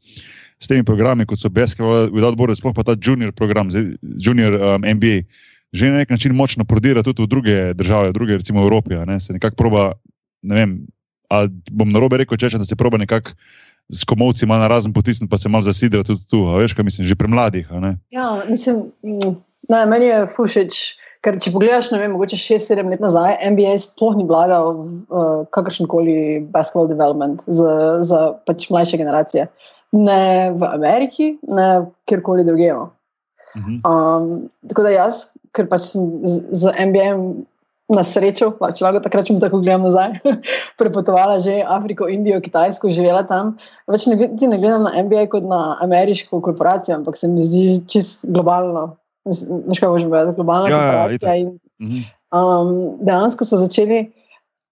[0.58, 3.70] s temi programi, kot so Basketball Without Borders, sploh pa ta junior program,
[4.02, 5.30] junior um, NBA,
[5.70, 8.98] že na nek način močno prodira tudi v druge države, druge, recimo Evropi.
[9.06, 9.92] Ne, se nekako proba,
[10.42, 10.70] ne vem,
[11.28, 13.36] ali bom na robe rekel, če da se proba nekako
[13.92, 16.44] s komovci malo na razen potisniti, pa se malo zasidra tudi tu.
[16.44, 17.68] Veš, kaj mislim, že pri mladih.
[18.10, 19.36] Ja, mislim, mm,
[19.68, 20.80] ne, meni je fušič.
[21.26, 25.40] Ker če pogledaš, ne vem, mogoče 6-7 let nazaj, NBA sploh ni vlagal v uh,
[25.50, 29.48] kakršen koli basketball development za, za pač mlajše generacije.
[29.98, 32.70] Ne v Ameriki, ne kjerkoli drugje.
[32.76, 32.90] no.
[33.56, 33.80] Mhm.
[33.88, 37.10] Um, tako da jaz, ker pač sem z, z NBA
[37.88, 40.18] na srečo, če lahko tako rečem, zdaj ko gledam nazaj,
[40.80, 43.54] prepotovala že Afriko, Indijo, Kitajsko, živela tam.
[43.88, 48.26] Več ne, ne gledam na NBA kot na ameriško korporacijo, ampak se mi zdi čist
[48.28, 48.96] globalno.
[49.24, 50.36] Veš, kaj hočem povedati?
[50.36, 51.34] Globalna Ja, ja, korporacija.
[51.34, 51.38] itak.
[51.38, 51.98] in Mhm.
[52.32, 52.70] um,
[53.00, 54.12] dejansko so začeli,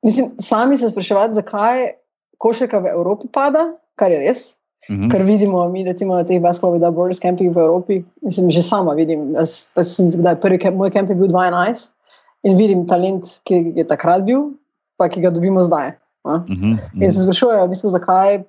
[0.03, 1.93] mislim, sami se spraševati, zakaj
[2.39, 4.57] košarka v Evropi pada, kar je res.
[4.91, 5.09] Mhm.
[5.09, 8.93] Kar vidimo, mi recimo na teh basketball without borders campih v Evropi, mislim, že sama
[8.93, 9.33] vidim.
[9.35, 11.96] Jaz, pač sem, kdaj, prvi moj kamp je bil 2011
[12.45, 14.51] in vidim talent, ki je takrat bil,
[14.97, 15.95] pa ki ga dobimo zdaj.
[16.27, 16.43] a.
[16.49, 16.79] Mhm.
[17.03, 18.43] In se sprašujejo, v bistvu, zakaj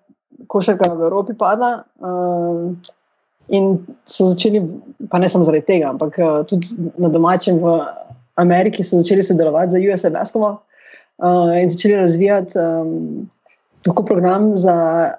[0.48, 1.84] košarka v Evropi pada.
[2.02, 2.78] Um,
[3.48, 4.62] in so začeli,
[5.10, 6.68] pa ne samo zaradi tega, ampak uh, tudi
[6.98, 7.80] na domačem v
[8.36, 10.60] Ameriki so začeli sodelovati za USA Basketball.
[11.18, 13.30] uh, in začeli razvijati um,
[13.82, 15.12] tako program za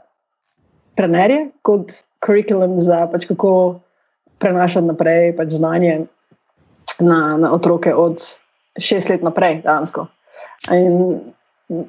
[0.94, 1.92] trenerje, kot
[2.26, 3.80] kurikulum za pač kako
[4.38, 6.06] prenašati naprej pač znanje
[7.00, 8.22] na, na otroke od
[8.78, 10.06] šest let naprej, dejansko.
[10.74, 11.20] In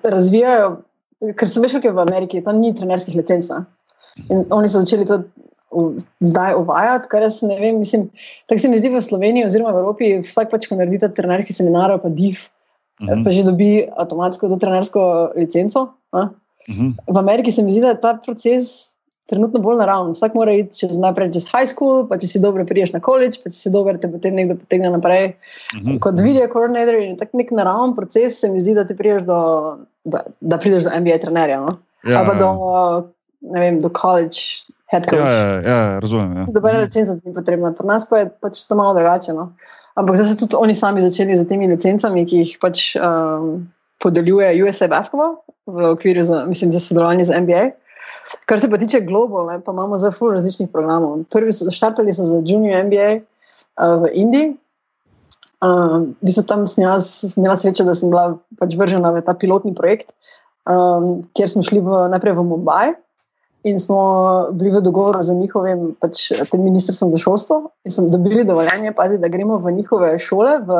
[0.03, 0.79] razvijajo,
[1.39, 3.49] ker sem veš, kako je v Ameriki, tam ni trenerskih licenc.
[4.29, 5.23] In oni so začeli to
[6.19, 7.79] zdaj uvajati, kar jaz ne vem.
[7.79, 8.07] Mislim,
[8.49, 11.53] tako se mi zdi v Sloveniji, oziroma v Evropi, vsak pač, ko naredi ta trenerski
[11.53, 12.41] seminar, pa div,
[12.99, 13.13] uh mhm.
[13.13, 13.23] -huh.
[13.25, 15.93] pa že dobi avtomatsko to trenersko licenco.
[16.13, 16.29] Uh
[16.69, 16.93] mhm.
[16.97, 17.13] -huh.
[17.13, 18.93] V Ameriki se mi zdi, da je ta proces
[19.29, 20.13] trenutno bolj naravno.
[20.17, 23.41] Vsak mora iti čez, najprej čez high school, pa če si dobro priješ na college,
[23.43, 25.33] pa če si dobro, te potem nekdo potegne naprej.
[25.75, 25.99] Uh -huh.
[26.03, 29.39] Kot video koordinator in tak nek naraven proces, se mi zdi, da ti priješ do,
[30.03, 31.61] da, da prideš do MBA trenerja.
[31.61, 31.77] No?
[32.03, 32.39] Ja, pa ja.
[32.39, 32.51] do,
[33.41, 34.65] ne vem, do college.
[34.91, 36.37] Ja, ja, ja, razumem.
[36.37, 36.45] Ja.
[36.49, 36.83] Dobena mhm.
[36.83, 39.33] licenca ni potrebna, pri nas pa je pač to malo drugače.
[39.33, 39.51] No?
[39.95, 43.67] Ampak zdaj so tudi oni sami začeli z temi licencami, ki jih pač um,
[44.01, 45.35] podeljuje USA Basketball
[45.67, 47.63] v okviru za, mislim, za sodelovanje z NBA.
[47.65, 47.88] Uh,
[48.45, 51.23] Kar se pa tiče global, ne, pa imamo za full različnih programov.
[51.31, 54.55] Prvi so začrtali za Junior MBA uh, v Indiji.
[55.61, 60.13] Uh, bi se tam snimala sreča, da sem bila pač vržena v ta pilotni projekt,
[60.63, 62.93] um, kjer smo šli v, najprej v Mumbai
[63.67, 63.99] in smo
[64.55, 69.27] bili v dogovoru z njihovim pač, ministrstvom za šolstvo in smo dobili dovoljenje, pazi, da
[69.27, 70.79] gremo v njihove šole, v,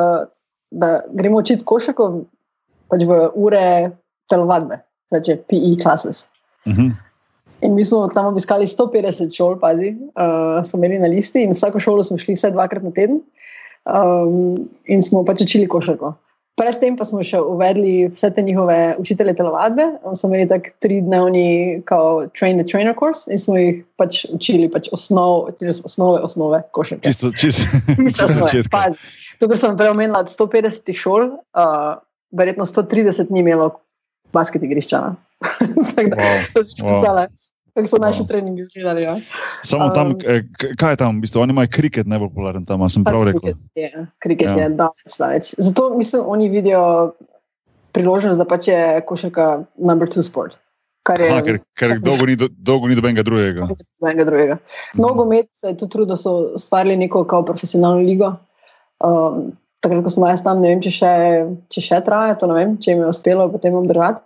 [0.70, 2.24] da gremo učiti košarko
[2.88, 3.90] pač v ure
[4.32, 4.80] telovadbe,
[5.12, 6.28] znači PE classes.
[6.64, 6.80] Uh mhm.
[6.80, 7.09] -huh.
[7.60, 11.80] In mi smo tam obiskali 150 šol, pazi, uh, smo imeli na listi in vsako
[11.80, 13.20] šolo smo šli vse dvakrat na teden
[13.84, 16.14] um, in smo pač učili košarko.
[16.60, 19.86] Predtem pa smo še uvedli vse te njihove učitelje telovadbe.
[20.12, 24.68] So imeli tak tri dnevni, kot train the trainer course in smo jih pač učili
[24.72, 27.12] pač osnov, osnove, osnove košarke.
[27.12, 27.68] Čisto, čisto.
[29.40, 31.94] To, kar sem prej omenila, od 150 šol, uh,
[32.36, 33.70] verjetno 130 ni imelo
[34.36, 35.00] basket igrišča.
[35.96, 36.42] Tako da, wow.
[36.52, 37.24] to si pisala.
[37.24, 39.02] Wow kako so naši treningi izgledali.
[39.02, 39.16] Ja.
[39.62, 40.42] Samo tam, um, eh,
[40.78, 43.40] kaj je tam, v bistvu, oni imajo kriket najbolj popularen tam, sem prav rekel.
[43.40, 44.56] Kriket je, kriket ja.
[44.62, 45.52] je daleč, daleč.
[45.58, 47.12] Zato mislim, oni vidijo
[47.92, 50.58] priložnost, da pač je košarka number two sport.
[51.10, 53.66] Je, Aha, ker ker dolgo, ni do, dolgo ni dobenega drugega.
[54.24, 54.58] drugega.
[54.94, 58.34] Mnogo med se je tudi trudilo, da so ustvarili neko kao profesionalno ligo.
[59.00, 61.12] Um, takrat, ko smo jaz tam, ne vem, če še,
[61.72, 64.22] če še traja, to ne vem, če jim je uspelo potem obdržati.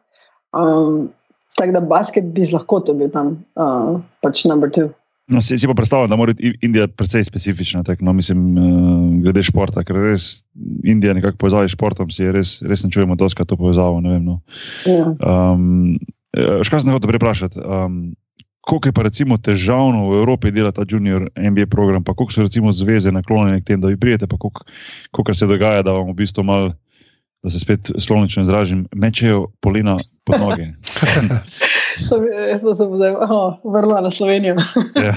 [0.54, 1.14] Um,
[1.58, 4.90] Tako da basket bi lahko to bil tam, uh, pač number two.
[5.32, 9.22] No, si, si pa predstavljam, da mora biti Indija precej specifična, tak, no, mislim, uh,
[9.24, 10.42] glede športa, ker res
[10.84, 14.02] Indija nekako povezava s športom, si res, res ne čujemo dosti to povezavo.
[14.04, 14.40] Vem, no.
[14.84, 15.14] ja.
[15.22, 15.96] um,
[16.34, 17.62] Škaj sem hotel preprašati?
[17.62, 18.12] Um,
[18.64, 22.42] Koliko je pa recimo težavno v Evropi delati ta junior MBA program, pa koliko so
[22.42, 24.64] recimo zveze naklonjene k temu, da vi prijete, pa koliko,
[25.10, 26.72] koliko se dogaja, da vam v bistvu malo
[27.44, 30.66] da se spet slovnično izražim, mečejo polina pod noge.
[32.62, 33.12] To se bo zdaj
[33.64, 34.56] vrnilo na Slovenijo.
[35.04, 35.14] ja.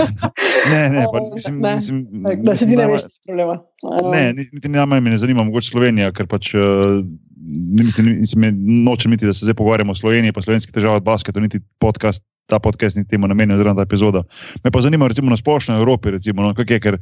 [0.72, 1.76] Ne, ne, pa, mislim, ne.
[1.76, 2.08] Mislim,
[2.44, 3.60] da se ti ne veš problema.
[4.12, 6.54] Ne, niti ne, me ne zanima, mogoče Slovenija, ker pač.
[6.56, 7.02] Uh,
[7.48, 8.36] Niti, niti,
[8.84, 12.20] nočem niti, da se zdaj pogovarjamo o Sloveniji, pa slovenski težavi od basketa, niti podcast
[12.48, 14.24] ta podcast ni temu namenjen, oziroma ta epizoda.
[14.64, 16.98] Me pa zanima, recimo na splošno v Evropi, recimo, no, je, ker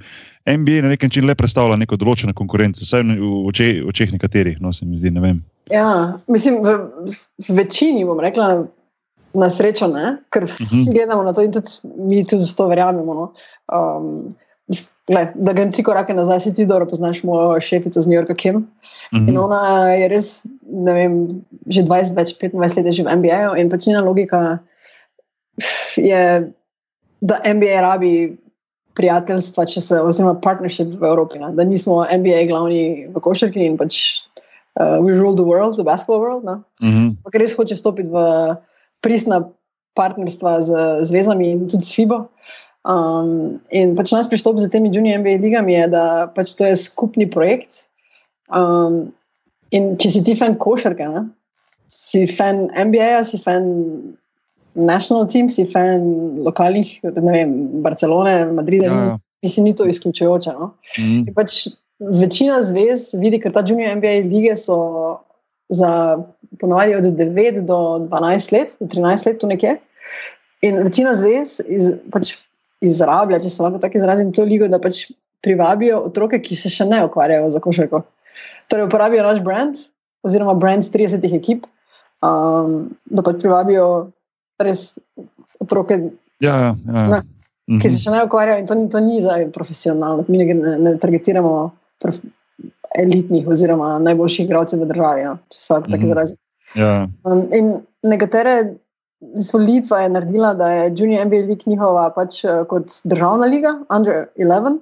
[0.45, 4.85] NBA na nek način le predstavlja neko določeno konkurenco, vsaj v očeh nekaterih, no se
[4.85, 5.13] mi zdi.
[5.71, 6.75] Ja, mislim, v,
[7.47, 8.65] v večini bom rekla.
[9.35, 10.17] Na srečo, ne?
[10.31, 10.79] ker vsi uh mhm.
[10.79, 10.93] -huh.
[10.93, 13.13] gledamo na to in tudi mi tudi to verjamemo.
[13.13, 13.33] No?
[13.67, 14.29] Um,
[15.07, 18.33] le, da grem tri korake nazaj, si ti dobro poznaš mojo šefico z New Yorka,
[18.33, 18.55] Kim.
[18.55, 18.63] Uh
[19.11, 19.29] -huh.
[19.29, 23.69] In ona je res, ne vem, že 20, več 25 let že v NBA-ju in
[23.69, 24.59] pač njena logika
[25.95, 26.51] je,
[27.21, 28.37] da MBA rabi
[28.95, 31.39] prijateljstva, se, oziroma partnership v Evropi.
[31.39, 31.51] Ne?
[31.51, 34.23] Da nismo MBA glavni v košarki in pač
[34.79, 36.43] uh, we rule the world, the basketball world.
[36.43, 37.15] Mm -hmm.
[37.33, 38.15] Res hoče stopiti v
[39.05, 39.43] pristna
[39.95, 42.25] partnerstva z zvezami in tudi s FIBO.
[42.85, 46.03] Um, in pač nas pristop za temi junior MBA ligami je, da
[46.35, 47.87] pač to je skupni projekt.
[48.53, 49.09] Um,
[49.73, 51.25] in če si ti fan košarke, ne?
[51.89, 53.65] si fan MBA, si fan
[54.75, 59.17] national team, si fan lokalnih, ne vem, Barcelone, Madrida, ja, ja.
[59.45, 60.53] mislim, ni to izključujoče.
[60.59, 60.73] No?
[60.99, 61.33] Mm.
[61.35, 61.67] Pač
[61.99, 64.77] večina zvez vidi, ker ta junior NBA lige so
[65.69, 66.17] za
[66.59, 67.77] ponovadi od 9 do
[68.09, 69.77] 12 let, do 13 let, tu nekje.
[70.61, 72.37] In večina zvez iz, pač
[72.85, 75.05] izrablja, če se lahko tako izrazim, to ligo, da pač
[75.45, 78.01] privabijo otroke, ki se še ne ukvarjajo z košarko.
[78.71, 79.79] Torej, uporabijo naš brand,
[80.25, 81.67] oziroma brand 30 ekip,
[82.25, 83.87] um, da pač privabijo
[84.61, 84.95] res
[85.61, 85.99] otroke,
[86.43, 87.05] ja, ja, ja.
[87.11, 87.19] Na,
[87.69, 87.81] mhm.
[87.81, 88.63] ki se še ne ukvarjajo.
[88.63, 91.53] In to, to ni za profesionalno, mi ne, ne targetiramo
[92.01, 92.21] prof,
[93.01, 95.27] elitnih oziroma najboljših igralcev v državi.
[95.27, 96.09] No, če se tako mhm.
[96.09, 96.41] izrazim.
[96.75, 96.95] Ja.
[97.23, 97.71] Um, in
[98.03, 98.75] nekatere
[99.53, 104.27] Litva je naredila, da je Junior NBA League njihova pač eh, kot državna liga, under
[104.37, 104.79] 11.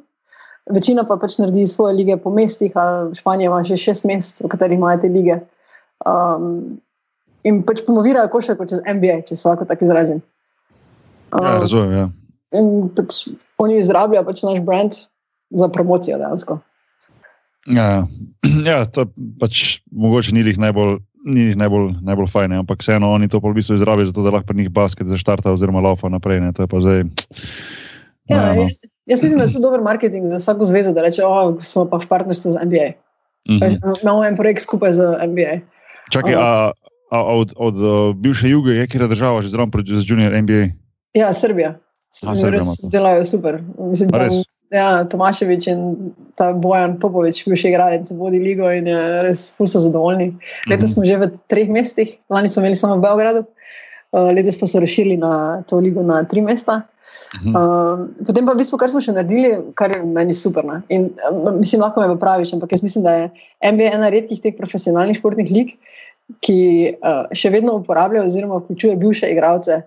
[0.74, 4.48] Večina pa pač naredi svoje lige po mestih, ali Španija ima že šest mest, v
[4.48, 5.40] katerih imajo te lige.
[6.06, 6.80] Um,
[7.44, 10.22] in pač promovirajo košarko čez NBA, če se lahko tako izrazim.
[11.32, 11.98] Um, Ja, razumem.
[11.98, 12.10] Ja.
[12.54, 14.98] in pač oni izrabljajo pač naš brand
[15.50, 16.60] za promocijo dejansko.
[17.68, 18.04] Ja,
[18.70, 19.08] ja, to
[19.40, 21.00] pač mogoče ni jih najbolj.
[21.24, 24.52] Ni jih najbolj, najbolj fajn, ampak vseeno oni to v bistvu izrabijo, zato da lahko
[24.52, 26.42] pri njih basket zaštarta oziroma laufa naprej.
[26.44, 27.08] Ne, to je pa zdaj.
[28.28, 28.76] Ja, no, jaz,
[29.08, 31.98] jaz mislim, da je to dober marketing za vsako zvezo, da reče, da smo pa
[32.04, 32.90] v partnerstvu z NBA.
[33.60, 34.04] Pač, Mhm.
[34.04, 35.60] Imamo en projekt skupaj z NBA.
[36.12, 36.72] Čakaj, a,
[37.12, 40.76] a od, od uh, bivše juge je kera država že zraven pred- za junior NBA?
[41.16, 41.76] Ja, Srbija.
[42.28, 43.64] A, Srbija res delajo super.
[43.80, 44.44] Mislim, tam?
[44.74, 49.80] Ja, Tomaševič in ta Bojan Popovič, bivši igralec, vodi ligo in je res ful so
[49.84, 50.34] zadovoljni.
[50.70, 50.94] Letos Mhm.
[50.94, 54.82] smo že v treh mestih, lani smo imeli samo v Beogradu, uh, letos pa so
[54.82, 56.84] razširili na to ligo na tri mesta.
[57.38, 57.56] Mhm.
[57.56, 60.66] Um, potem pa v bistvu, kar smo še naredili, kar je meni super.
[60.66, 60.82] Ne?
[60.90, 63.32] In um, mislim, lahko me popraviš, ampak jaz mislim, da je
[63.74, 65.76] NBA ena redkih teh profesionalnih športnih lig,
[66.42, 69.82] ki uh, še vedno uporablja oziroma vključuje bivše igralce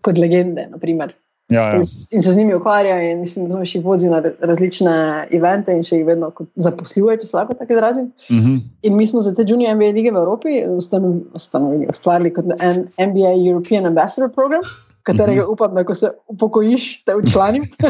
[0.00, 0.66] kot legende.
[0.72, 1.14] Naprimer.
[1.48, 1.74] Ja, ja.
[1.74, 5.72] In, in se z njimi ukvarja, in mislim, da jih vodi na ra- različne evente,
[5.72, 8.12] in še jih vedno zaposluje, če se lahko tako izrazim.
[8.30, 8.56] Mhm.
[8.82, 12.88] In mi smo za te junior NBA lige v Evropi ustanovili, ustanovili ustvarili kot en
[12.98, 14.60] NBA European Ambassador program.
[15.02, 15.52] Katerega Mhm.
[15.52, 17.62] upam, da ko se upokojiš, te učlanim.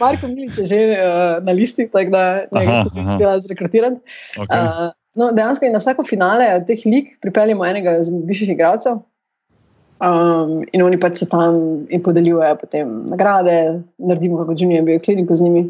[0.00, 3.16] Marko Milič je že uh, na listi, tako da njega sem aha.
[3.16, 3.96] htela zrekrutirati.
[4.38, 4.58] Okay.
[4.58, 8.92] Uh, no, dejansko je na vsako finale teh lig pripeljemo enega iz višjih igralcev.
[10.02, 15.34] Um, in oni pač se tam in podeljujejo potem nagrade, naredimo kako junior bio kliniko
[15.34, 15.60] z njimi.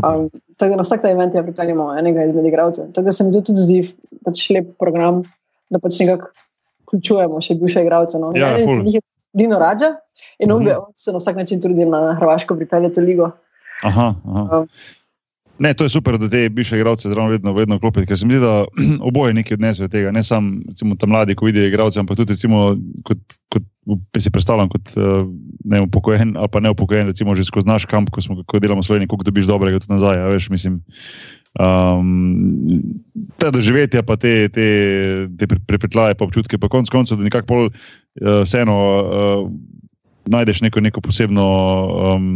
[0.00, 2.86] Um, tako da na vsak ta event ja pripeljemo enega izmed igralcev.
[2.94, 3.82] Tako da se mi to tudi zdi
[4.24, 5.22] pač lep program,
[5.70, 6.30] da pač nekako
[6.86, 8.18] vključujemo še bivše igralce.
[8.18, 8.32] No.
[8.34, 9.00] Ja, njih je
[9.36, 9.92] Dino Rađa
[10.38, 10.78] in on, bi, Mhm.
[10.86, 13.30] on se na vsak način trudi na Hrvaško pripeljati ligo.
[13.84, 14.58] Aha, aha.
[14.58, 14.68] Um,
[15.58, 18.34] Ne, to je super, da te bivše igralce zraven vedno, vedno klopiti, ker se mi
[18.34, 18.64] zdi, da
[19.08, 20.12] oboje nekaj odnesejo od tega.
[20.12, 23.64] Ne samo ta mladi, ko vidijo igralce, ampak tudi recimo, kot, kot
[24.20, 25.24] si predstavljam, kot eh,
[25.64, 28.84] ne upokojen ali pa ne upokojen, recimo že skozi naš kamp, ko, smo, ko delamo
[28.84, 30.20] v Sloveniji, koliko dobiš dobrega tudi nazaj.
[30.20, 30.82] a Veš, mislim,
[31.60, 32.82] um,
[33.40, 34.68] te doživetja, pa te, te,
[35.38, 38.76] te pre- prepetljaje, pa občutke, pa konec koncev, da nekako pol uh, vseeno.
[38.76, 39.50] Uh,
[40.26, 41.44] najdeš neko, neko posebno,
[42.14, 42.26] um,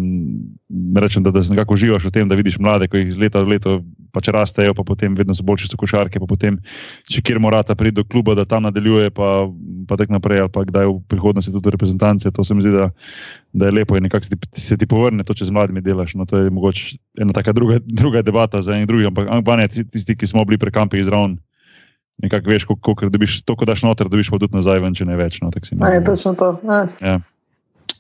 [0.97, 3.43] rečem, da, da se nekako uživaš v tem, da vidiš mlade, ki jih iz leta
[3.43, 3.81] v leto
[4.15, 6.59] pač rastejo, pa potem vedno so boljši so košarke, pa potem,
[7.11, 9.47] če kjer morata priti do kluba, da tam nadaljuje, pa,
[9.91, 12.31] pa tako naprej, ali pa kdaj v prihodnosti tudi reprezentance.
[12.31, 12.91] To se mi zdi, da,
[13.53, 16.17] da je lepo in nekako se ti, se ti povrne to, če z mladimi delaš.
[16.19, 20.19] No, to je mogoče ena taka druga, druga debata za en drugi, ampak Angbane, tisti,
[20.19, 21.39] ki smo bili pri kampih zraven.
[22.21, 25.17] Nekako veš, koliko dobiš, to, ko daš noter, dobiš pa tudi nazaj, ven, če ne
[25.17, 25.39] več.
[25.41, 26.07] No, tako se mi a je zdi.
[26.11, 26.51] točno to.
[27.01, 27.17] Ja.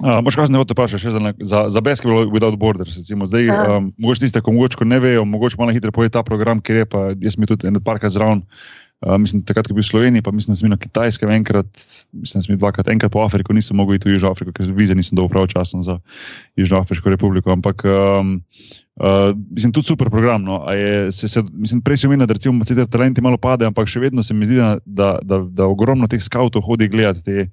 [0.00, 2.96] Uh, Moš kaj se ne hoče vprašati še za, za, za Basketball Without Borders.
[2.96, 3.26] Recimo.
[3.28, 6.80] Zdaj, um, mogoče tiste, ko mogoče ne vejo, mogoče malo hitro poje ta program, ker
[6.80, 8.40] je pa jaz mi tudi en parkrat zraven.
[9.00, 11.30] Uh, mislim, takrat, ko je bil v Sloveniji, pa mislim, da sem bil na Kitajskem
[11.32, 11.68] enkrat,
[12.12, 14.68] mislim, da sem bil dvakrat, enkrat po Afriki, nisem mogel iti v Južno Afriko, ker
[14.76, 15.96] vize nisem dobil pravočasno za
[16.60, 17.52] Južno Afriško republiko.
[17.52, 18.34] Ampak um,
[19.00, 20.44] uh, mislim, tudi super program.
[20.44, 20.62] No.
[20.68, 23.88] A Je, se, se, mislim, prej si omenil, da recimo sicer talenti malo padejo, ampak
[23.88, 27.48] še vedno se mi zdi, da, da, da, da ogromno teh skautov hodi gledati te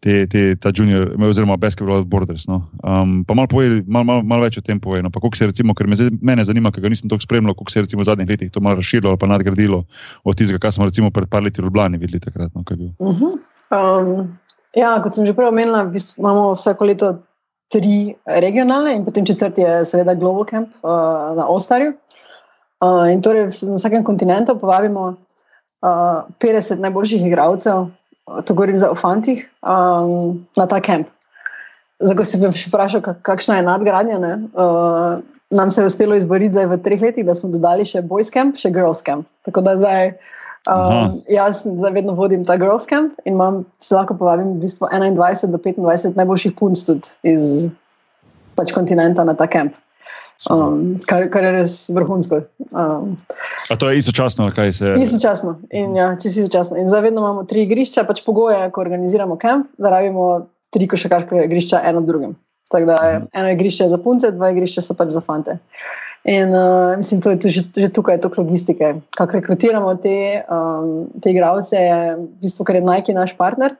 [0.00, 2.46] te, te, ta junior, oziroma basketball Borders.
[2.48, 2.62] No.
[2.82, 3.48] Um, pa malo
[3.86, 5.04] mal, mal, mal več o tem povej.
[5.04, 5.12] No.
[5.12, 7.72] Pa koliko se recimo, ker me zdaj, mene zanima, ker ga nisem tako spremljal, koliko
[7.72, 9.84] se je recimo v zadnjih letih to malo razširilo ali pa nadgradilo
[10.24, 12.52] od tistega, kar smo recimo pred par leti v Ljubljani videli takrat.
[12.54, 12.64] No.
[12.98, 13.36] Uh -huh.
[13.76, 14.38] um,
[14.76, 17.18] ja, kot sem že prej omenila, v bistvu imamo vsako leto
[17.70, 21.92] tri regionalne in potem četrti je seveda Global Camp uh, na Ostarju.
[22.80, 25.00] Uh, in torej na vsakem kontinentu povabimo
[25.82, 27.90] uh, 50 najboljših igralcev,
[28.44, 31.10] to govorim za o fantih, um, na ta kamp.
[32.00, 35.20] Ko si me še vprašal, kak, kakšna je nadgradnja, ne, uh,
[35.50, 38.56] nam se je uspelo izboriti zdaj v treh letih, da smo dodali še Boys Camp,
[38.56, 39.28] še Girls Camp.
[39.48, 40.14] Tako da zdaj
[40.68, 41.08] Aha.
[41.08, 44.90] Um, jaz zdaj vedno vodim ta Girls Camp in imam, se lahko povabim, v bistvu
[44.92, 47.70] 21 do 25 najboljših punc tudi iz
[48.60, 49.72] pač kontinenta na ta kamp.
[50.48, 52.40] Um, kar, kar je res vrhunsko.
[52.72, 53.12] Um,
[53.68, 54.94] A to je istočasno, kaj se.
[54.96, 55.58] istočasno.
[55.70, 56.78] In, ja, čisto istočasno.
[56.80, 61.44] In zdaj vedno imamo tri igrišča, pač pogoje, ko organiziramo kamp, da rabimo tri košarkaške
[61.44, 62.38] igrišča eno drugim.
[62.70, 65.58] Tako da je eno igrišče je za punce, dva igrišča so pač za fante.
[66.24, 68.94] In uh, mislim, to je tu, že, že tukaj toliko logistike.
[69.16, 73.76] Kako rekrutiramo te, um, te igralce, je v bistvu, ker je Nike naš partner.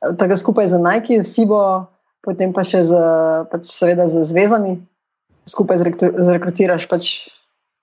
[0.00, 1.86] Tako da skupaj z Nike, FIBO,
[2.24, 3.00] potem pa še z,
[3.52, 4.76] pač seveda z zvezami,
[5.50, 7.10] skupaj zrekrutiraš pač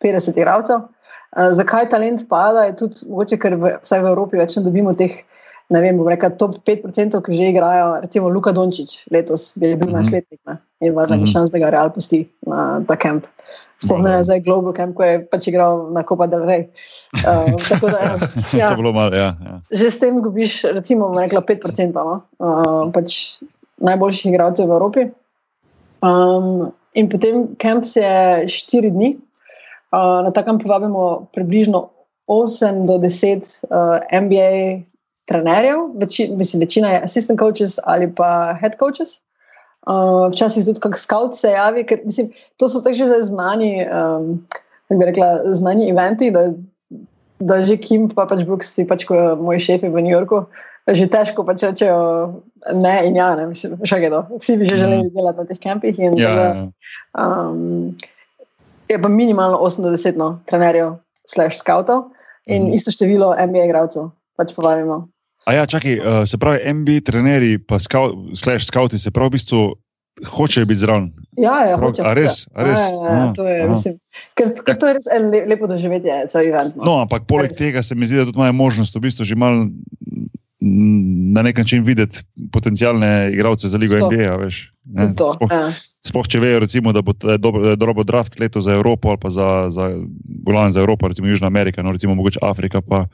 [0.03, 0.87] 50 igralcev.
[1.31, 4.91] Uh, zakaj talent pada, je tudi mogoče, ker v, vsaj v Evropi več ne dobimo
[4.97, 5.13] teh,
[5.71, 9.87] ne vem, bom rekel, top 5%, ki že igrajo, recimo Luka Dončić, letos je bil
[9.87, 9.95] mm -hmm.
[9.95, 10.57] naš letnik ne?
[10.81, 11.31] je mm -hmm.
[11.31, 13.25] šans, da ga real pusti na ta kamp.
[13.83, 16.67] Sploh ne zdaj Global Camp, ko je pač igral na Copa del Rey.
[17.25, 17.99] Uh, tako da,
[18.59, 19.61] ja, to je bilo malo, ja, ja.
[19.71, 22.21] Že s tem zgubiš, recimo, rekla 5% no?
[22.37, 23.41] uh, pač
[23.77, 25.01] najboljših igralcev v Evropi.
[26.01, 29.17] Um, in potem kamp je 4 dni.
[29.91, 31.89] Uh, na ta kamp povabimo približno
[32.27, 34.83] 8 do 10 uh, MBA
[35.27, 39.19] trenerjev, veči, mislim, večina je assistant coaches ali pa head coaches.
[39.87, 43.71] Uh, včasih tudi kak scout se javi, ker mislim, to so tako že zdaj znani,
[43.87, 44.45] um,
[44.89, 46.51] bi rekla, znani eventi, da,
[47.41, 50.45] da že Kim pa pač Brooks, ti pač ko je moj šef v New Yorku,
[50.87, 52.41] že težko pač rečejo
[52.73, 54.21] ne in ja, ne, mislim, še kaj do.
[54.41, 55.13] Vsi bi že želeli mm.
[55.17, 56.63] delati na teh kampih in ja, da, ja.
[57.17, 57.93] um,
[58.89, 60.97] je pa minimalno 80 no, trenerjev
[61.29, 62.11] slash scoutov
[62.45, 62.77] in mm.
[62.77, 65.07] isto število MBA igralcev pač povabimo.
[65.49, 69.61] A ja, čakaj, uh, se pravi, MB, trenerji, pa slash scouti, se pravi, v bistvu
[70.27, 71.11] hočejo biti zraven.
[71.37, 72.05] Ja, ja, hočejo.
[72.07, 72.45] A res?
[72.53, 72.79] A res?
[72.79, 73.97] Ja, ja, ja, to je, mislim,
[74.37, 76.75] ker, ker to je res le, lepo doživetje, cel event.
[76.75, 77.59] No, no ampak poleg res.
[77.59, 79.69] tega se mi zdi, da tudi imajo možnost v bistvu že malo
[80.61, 82.21] na nek način videti
[82.53, 84.13] potencijalne igralce za Ligo Stop.
[84.13, 84.35] NBA.
[84.37, 84.73] Veš,
[85.13, 85.71] Sploh, ja.
[86.05, 89.69] spoh, če vejo, recimo, da bo dobro, dobro draft leto za Evropo ali pa za,
[89.69, 89.89] za,
[90.69, 92.81] za Evropo, recimo Južna Amerika, no, recimo mogoče Afrika.
[92.81, 93.05] Pa,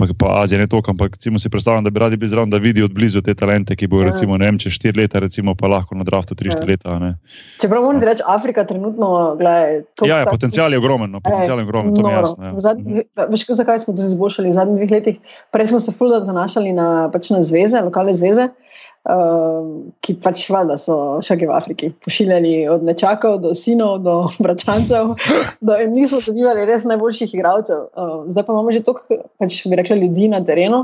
[0.00, 2.88] pa, pa Azija ne toliko, ampak si predstavljam, da bi radi bili zraven, da vidijo
[2.88, 4.12] od blizu te talente, ki bodo, ja.
[4.12, 6.70] recimo, ne vem, čez štiri leta, recimo, pa lahko na draftu tri, štiri ja.
[6.70, 6.98] leta.
[6.98, 7.12] Ne.
[7.60, 11.60] Čeprav moram reči, Afrika trenutno, gledaj, to ja, je ja, potencial je ogromen, no, potencial
[11.60, 12.44] je ogromen, to je jasno.
[12.44, 12.54] Ja.
[12.58, 13.06] Zad, mhm.
[13.30, 15.36] veš, zakaj smo to izboljšali v zadnjih dveh letih?
[15.52, 18.50] Prej smo se fuldo zanašali na, pač na zveze, lokalne zveze.
[18.50, 18.69] Uh,
[19.00, 20.94] ki pač valjda so
[21.24, 25.14] še v Afriki pošiljali od nečakov do sinov, do bratrancev,
[25.60, 27.88] do, in niso dobivali res najboljših igralcev.
[27.96, 30.82] Uh, zdaj pa imamo že toliko, pač bi rekli, ljudi na terenu,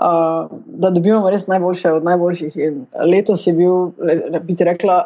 [0.00, 2.56] uh, da dobivamo res najboljše od najboljših.
[2.56, 3.92] In letos je bil,
[4.48, 5.02] bi ti rekla,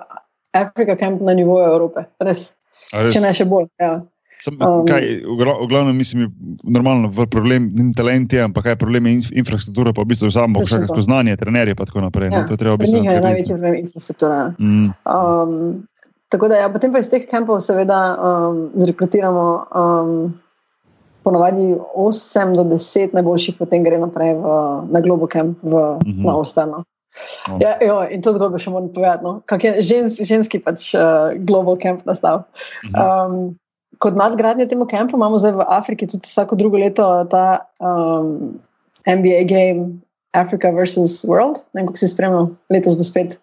[0.57, 2.07] Afrika Camp na nivoju Evrope.
[2.23, 2.53] Res,
[2.95, 3.11] res?
[3.13, 3.67] Če ne še bolj.
[3.83, 3.99] Ja.
[4.45, 6.29] Sem, um, kaj, v glavnem, mislim,
[6.65, 11.37] normalno, problem ni talent, ampak kaj je problem infrastrukture, pa v bistvu samo vsakako znanje,
[11.41, 12.29] trenerje in tako naprej.
[12.33, 12.93] Ja, to je treba biti.
[12.93, 14.41] To je največji problem infrastrukture.
[14.59, 14.91] Mm.
[15.09, 15.87] Um,
[16.29, 20.13] tako da, ja, potem pa iz teh kampov seveda um, zrekrutiramo um,
[21.25, 24.59] ponovadi 8 do 10 najboljših, potem gre naprej v,
[24.93, 26.27] na Global Camp v, mm -hmm.
[26.27, 26.85] na Ostano.
[27.49, 27.57] Oh.
[27.61, 29.41] Ja, jo, in to zgodbo še moram povedati, no?
[29.47, 32.45] kako je žens, ženski pač uh, Global Camp nastal.
[32.85, 32.95] -hmm.
[33.01, 33.57] um,
[33.99, 38.59] kot nadgradnje temu kampu imamo zdaj v Afriki tudi vsako drugo leto ta um,
[39.07, 40.01] NBA game
[40.37, 41.63] Africa versus World.
[41.73, 43.39] Ne vem, kako si spremljal, letos bo spet.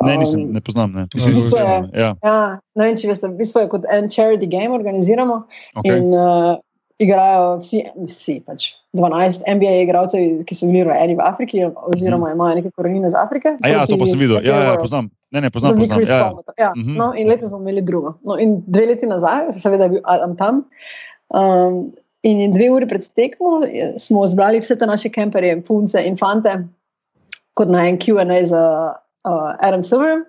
[0.00, 0.92] Um, ne, nisem, ne poznam.
[0.96, 1.64] Ne, mislim, v bistvu je,
[2.00, 2.10] ja.
[2.24, 2.38] Ja,
[2.78, 5.42] ne vem, če veste, v bistvu je kot en charity game organiziramo.
[5.82, 5.98] Okay.
[5.98, 6.56] In, uh,
[7.02, 12.36] igrajo vsi, vsi pač 12 NBA igralcev, ki so bili rojeni v Afriki, oziroma mhm.
[12.36, 13.56] imajo neke korenine z Afrike.
[13.60, 15.10] A ja, to pa sem videl, ja, ja, poznam.
[15.32, 15.78] Ne, ne, poznam.
[15.78, 16.02] poznam.
[16.04, 16.30] Ja, ja.
[16.58, 16.96] Ja, mm -hmm.
[16.96, 18.14] no, in letos smo imeli drugo.
[18.24, 20.64] No, in dve leti nazaj, seveda, je bil Adam tam.
[21.28, 21.92] Um,
[22.22, 23.62] in dve uri pred tekmo
[23.98, 26.68] smo zbrali vse te naše kemperje, punce in fante,
[27.54, 28.92] kot na en QA za
[29.24, 30.24] uh, Adam Silver.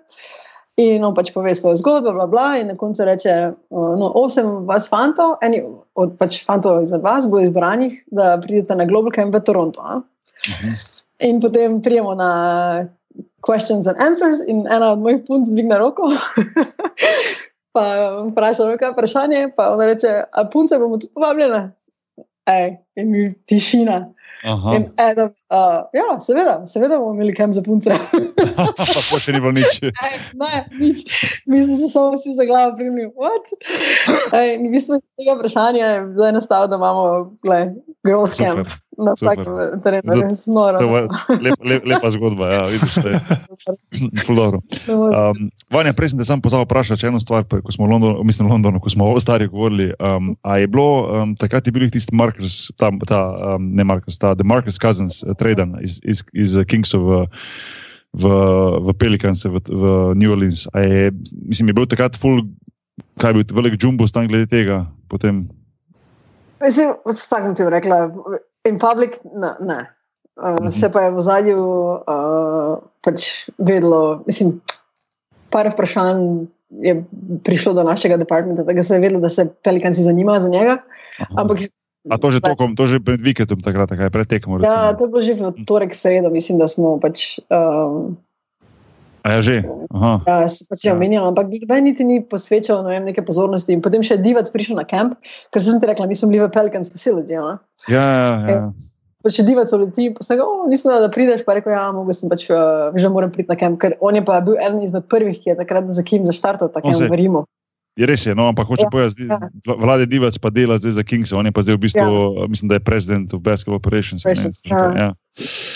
[0.76, 3.34] In on pač pove svojo zgodbo, bla, bla, in na koncu reče:
[3.70, 5.62] no, Osem vas fantov, eni
[5.94, 9.80] od pač fantov izmed vas bo izbranih, da pridete na Global Camp v Toronto.
[9.80, 10.02] Uh
[10.50, 10.68] mhm.
[10.68, 10.90] -huh.
[11.18, 12.88] In potem prijemo na
[13.46, 16.10] questions and answers, in ena od mojih punc dvigne roko.
[17.74, 17.84] pa
[18.30, 21.70] vpraša, kaj je vprašanje, pa on reče: A punce bomo tudi povabljene?
[22.46, 24.13] Ej, in mi tišina.
[24.44, 27.96] In Adam, uh, ja, seveda, seveda bomo imeli kam za punce.
[29.10, 29.80] pa še ni bilo nič.
[30.06, 31.00] Ej, ne, nič.
[31.48, 33.08] Mi smo se samo vsi za glavo primili.
[33.08, 37.32] V bistvu tega vprašanja je zdaj nastalo, da imamo
[38.04, 38.68] girls camp.
[38.98, 40.78] Na vsakem terenu, res noro.
[41.42, 44.60] Lep, lep, lepa zgodba, ja, vidiš, da je fulano.
[44.88, 48.22] Um, Vanja, prej sem te sam pozval vprašati, če eno stvar, ko smo v Londonu,
[48.26, 51.74] mislim, v Londonu, ko smo o stari govorili, um, a je bilo, um, takrat je
[51.74, 53.20] bil tisti Marcus, ta, ta
[53.54, 57.20] um, ne Marcus, ta The Marcus Cousins, uh, traden iz, iz, iz Kingsov v,
[58.14, 58.30] v,
[58.86, 59.84] v Pelicans, v, v
[60.20, 60.68] New Orleans.
[60.74, 61.10] A je,
[61.42, 62.46] mislim, je bil takrat full,
[63.18, 65.48] kaj je bil velik jumbo stan glede tega, potem.
[66.62, 67.98] Mislim, tako ti bi rekla,
[68.68, 69.52] In public, ne.
[69.60, 69.80] ne.
[70.34, 70.70] Uh, mm -hmm.
[70.70, 74.60] Se pa je v zadju uh, pač vedelo, mislim,
[75.50, 76.46] par vprašanj
[76.82, 77.04] je
[77.44, 80.82] prišlo do našega departmenta, da se je vedelo, da se pelikanci zanimajo za njega.
[81.36, 81.58] Ampak,
[82.10, 84.60] A to že, tokom, to že pred vikendom, takrat, kaj pred tekmo?
[84.60, 87.40] Ja, to je bilo že v torek, sredo, mislim, da smo pač.
[87.48, 88.20] Um,
[89.26, 89.64] ja, že.
[89.90, 90.20] Aha.
[90.26, 90.94] Ja, se pač je Ja.
[90.94, 93.72] omenjal, ampak noben niti ni posvečal ne vem, neke pozornosti.
[93.72, 95.14] In potem še Divac prišel na kamp,
[95.50, 97.32] ker sem ti rekla, mi smo bili v Pelicans facility.
[97.34, 97.56] Ne?
[97.88, 98.60] Ja, ja, ja.
[99.24, 102.12] Pa če Divac uleti, sem rekel, oh, nisem vedela, da prideš, pa rekel, ja, mogo
[102.12, 105.08] sem pač, uh, že moram priti na kamp, ker on je pa bil eden izmed
[105.08, 107.48] prvih, ki je takrat za Kim zaštartal ta On kamp se- v Rimu.
[107.96, 109.38] Je res, je, no, ampak hoče Ja, povedati, ja.
[109.78, 112.02] vlade Divac pa dela zdaj za Kings, on je pa zdaj v bistvu,
[112.36, 112.44] ja.
[112.44, 114.20] mislim, da je president of basketball operations.
[114.20, 114.34] ne.
[114.34, 114.92] Operations, ja.
[114.92, 115.08] Ja.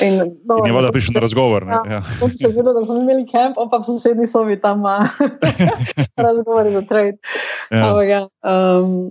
[0.00, 1.66] In, no, In je voda prišel na razgovor.
[1.66, 1.72] Ne?
[1.72, 1.98] Ja.
[1.98, 2.02] Ja.
[2.30, 5.02] Se je zvedel, da smo imeli kamp, pa v sosednji sobi tam ima
[6.26, 7.18] razgovore za trade.
[7.70, 7.90] Ja.
[7.90, 9.10] Ampak ja, um,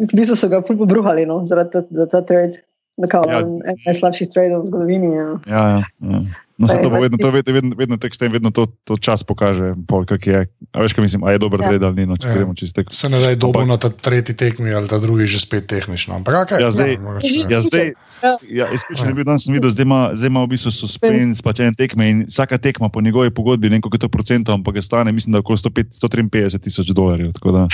[0.00, 2.64] v bistvu so ga pobruhali no, zaradi ta- za ta trade.
[3.02, 3.40] Ja.
[3.40, 5.12] En najslabših tradeov v zgodovini.
[5.16, 5.28] Ja.
[5.48, 6.20] Ja, ja, ja.
[6.62, 8.48] No, Pa se je to pač vedno, to vedno, vedno, vedno tek s tem, vedno
[8.48, 10.40] to, to čas pokaže, pol, kak je.
[10.68, 11.64] A veš, kaj mislim, a je dober Ja.
[11.64, 11.68] ja.
[11.68, 12.30] trade ali ni, no, če Ja.
[12.30, 12.36] ja.
[12.36, 12.86] gremo čistek.
[12.88, 16.14] Se ne da je dobo na ta tretji tekmi ali ta drugi že spet tehnično.
[16.14, 17.92] Ampak, okay, Ja, zdaj- mogoče, Ja, zdaj,
[18.22, 18.38] Ja.
[18.46, 21.58] ja, izključen je bil danes, sem videl, zdaj ima, zdaj ima v bistvu suspens, pač
[21.58, 24.76] en tekme in vsaka tekma po njegovi pogodbi, ne vem koliko je to procentov, ampak
[24.76, 27.32] je stane, mislim, da okoli 105 153 tisoč dolarjev.
[27.32, 27.68] tako da-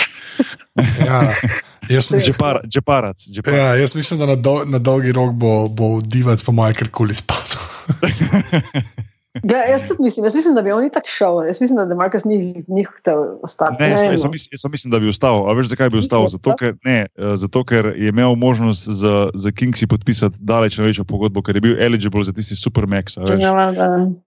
[0.98, 1.28] ja,
[2.10, 3.58] mislim, Džepara- Džeparac, džeparac.
[3.58, 7.14] ja, jaz mislim, da na, dol, na dolgi rok bo, bo divac po mojem karkoli
[7.14, 7.62] spadal.
[9.34, 11.34] Gled, jaz mislim, jaz mislim, da bi oni tako šel.
[11.46, 13.82] Jaz mislim, da Markus ni njih hotel ostati.
[13.82, 15.50] Ne, jaz, jaz, mis- jaz sem mislim, da bi ostal.
[15.50, 16.28] A veš, zakaj bi ostal?
[16.28, 21.04] Zato ker, ne, eh, zato, ker je imel možnost za, za Kingsi podpisati daleč največjo
[21.04, 23.18] pogodbo, ker je bil eligible za tisti supermax.
[23.38, 23.52] Ja.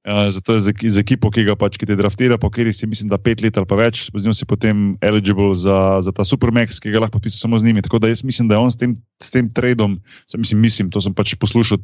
[0.05, 3.09] Uh, zato je za, za ekipo, ki pač, ki te draftira, po kateri si mislim,
[3.09, 6.79] da pet let ali pa več, z njo si potem eligible za, za ta supermax,
[6.79, 7.81] ki ga lahko podpiše samo z njimi.
[7.81, 9.97] Tako da jaz mislim, da je on s tem, s tem tradom,
[10.37, 11.81] mislim, mislim, to sem pač poslušal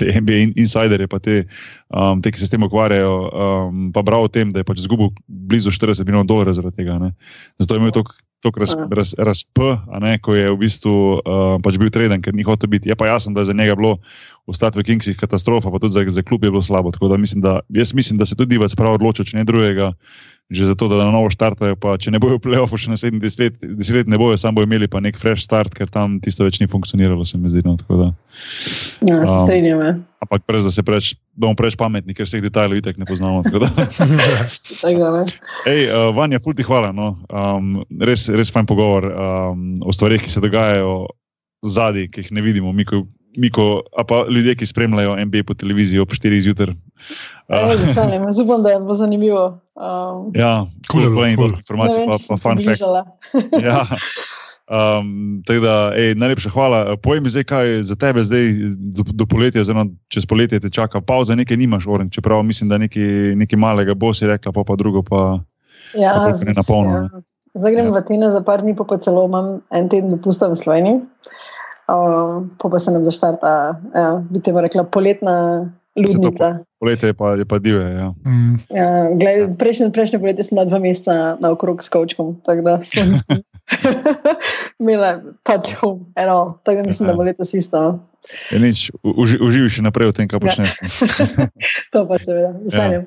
[0.00, 1.44] te NBA in, insiderje, pa te,
[1.92, 4.84] um, te, ki se s tem ukvarjajo, um, pa bral o tem, da je pač
[4.84, 7.00] izgubil blizu 40 milijonov dolarjev zaradi tega.
[7.02, 7.10] Ne.
[7.58, 8.14] Zato je imel tok.
[8.44, 8.84] Tok raz, Ja.
[8.92, 9.56] raz, razp,
[9.98, 12.86] ne, ko je v bistvu uh, pač bil treden, ker ni hotel biti.
[12.86, 13.96] Je pa jasno, da je za njega bilo
[14.44, 16.92] ostati v Kingsih katastrofa, pa tudi za, za klub je bilo slabo.
[16.92, 19.94] Tako da mislim, da, jaz mislim, da se tudi Divac prav odločil, če ne drugega,
[20.52, 21.72] že zato, da na novo štartajo.
[21.74, 24.92] Pa, če ne bojo play-offu še naslednjih deset deset let, ne bojo, samo bojo imeli
[24.92, 27.64] pa nek fresh start, ker tam tisto več ni funkcioniralo, se mi zdi.
[27.64, 28.08] No, tako da.
[29.08, 29.80] Ja, Um, strinjam.
[29.80, 29.94] ja.
[30.20, 33.40] Ampak preveč, da se preveč, bomo preveč pametni, ker vseh detajlov itek ne poznamo.
[33.44, 33.68] tako da.
[34.84, 35.24] Tako da.
[35.68, 36.92] Ej, uh, Vanja, ful ti hvala.
[36.92, 37.16] No.
[37.28, 40.94] Um, res, res fajn pogovor um, o stvarih, ki se dogajajo
[41.64, 42.72] zadaj, ki jih ne vidimo.
[42.72, 43.04] Mi, ko,
[43.40, 46.76] mi ko, a pa ljudje, ki spremljajo NBA po televiziji ob 4 zjutraj.
[47.48, 48.28] Ej, z veseljem.
[48.28, 49.44] Jaz upam, da je bilo zanimivo.
[49.74, 51.36] Um, ja, kul, cool, cool.
[51.36, 51.58] cool.
[51.58, 52.82] informacije, ne pa, pa sem fun fact.
[53.66, 53.84] Ja.
[54.64, 56.96] Um, da, ej, najlepša hvala.
[56.96, 58.48] Povej mi zdaj, kaj za tebe zdaj
[58.96, 61.04] do, do poletja, oziroma čez poletje te čaka.
[61.04, 64.76] Pauza nekaj nimaš, oren, čeprav mislim, da nekaj, nekaj malega bo si rekla, pa pa
[64.76, 65.40] drugo pa.
[65.94, 67.22] Ja, Tako, ker je na polno, ja.
[67.54, 67.88] Zdaj grem Ja.
[67.88, 67.94] ja.
[67.94, 71.00] v Atene za par dni, pa, pa celo imam en teden dopusta v Sloveniji.
[71.84, 73.50] Um, pa, pa se nam zaštarta,
[73.92, 76.64] ja, bi te rekla, poletna ludnica.
[76.80, 77.86] Poletje je pa, je pa divje.
[77.92, 78.08] Ja.
[78.24, 82.60] Mm, Ja, glej, prejšnje, prejšnje poletje sem bila dva meseca na okrog s kočkom, tako
[82.62, 83.14] da sem
[84.80, 87.78] imela touch home, eno, tako da mislim, da bo letos isto.
[87.78, 88.00] no.
[88.50, 90.42] Je nič, uži, uživaj še naprej v tem, kaj Ja.
[90.42, 90.70] počneš.
[91.92, 93.04] To pa seveda, z veseljem.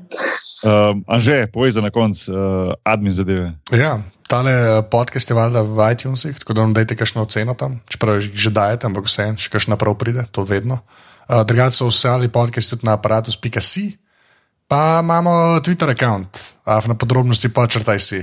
[0.62, 3.58] Um, Anže, povej za na konec uh, admin zadeve.
[3.74, 7.80] ja, tale eh, podcast je valjda v iTunesih, tako da nam dajte kakšno oceno tam,
[7.90, 10.82] čeprav jih že dajete, ampak vse, še kakšna prav pride, to vedno.
[11.28, 13.98] Uh, Drugače so vse ali podcasti tudi na aparatus.si,
[14.68, 16.28] pa imamo Twitter račun,
[16.66, 18.22] na podrobnosti pa črtaj si,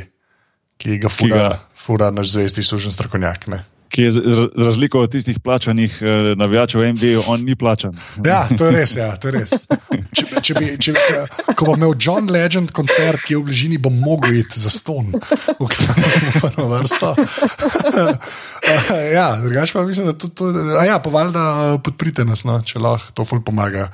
[0.80, 3.46] ki ga fura, ga- fura naš zvesti sužen strokovnjak.
[3.52, 3.64] Ne?
[3.95, 4.20] Ki je za
[4.59, 7.95] razliko od tistih plačanih uh, navijačev NBA, on ni plačan.
[8.26, 8.97] Ja, to je res.
[8.99, 9.53] Ja, to je res.
[10.11, 13.78] Če, če bi, če, bi- ko bo imel John Legend koncert, ki je v bližini,
[13.78, 15.68] bom mogel iti za ston, v
[16.42, 17.14] prvo vrsto.
[19.18, 20.51] ja, drugače pa mislim, da to, to
[20.84, 23.88] ja, pa valjda podprite nas, no, če lahko to ful pomaga.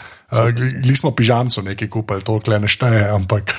[0.85, 3.53] Gli smo pižamco nekaj kupili, to kle ne šteje, ampak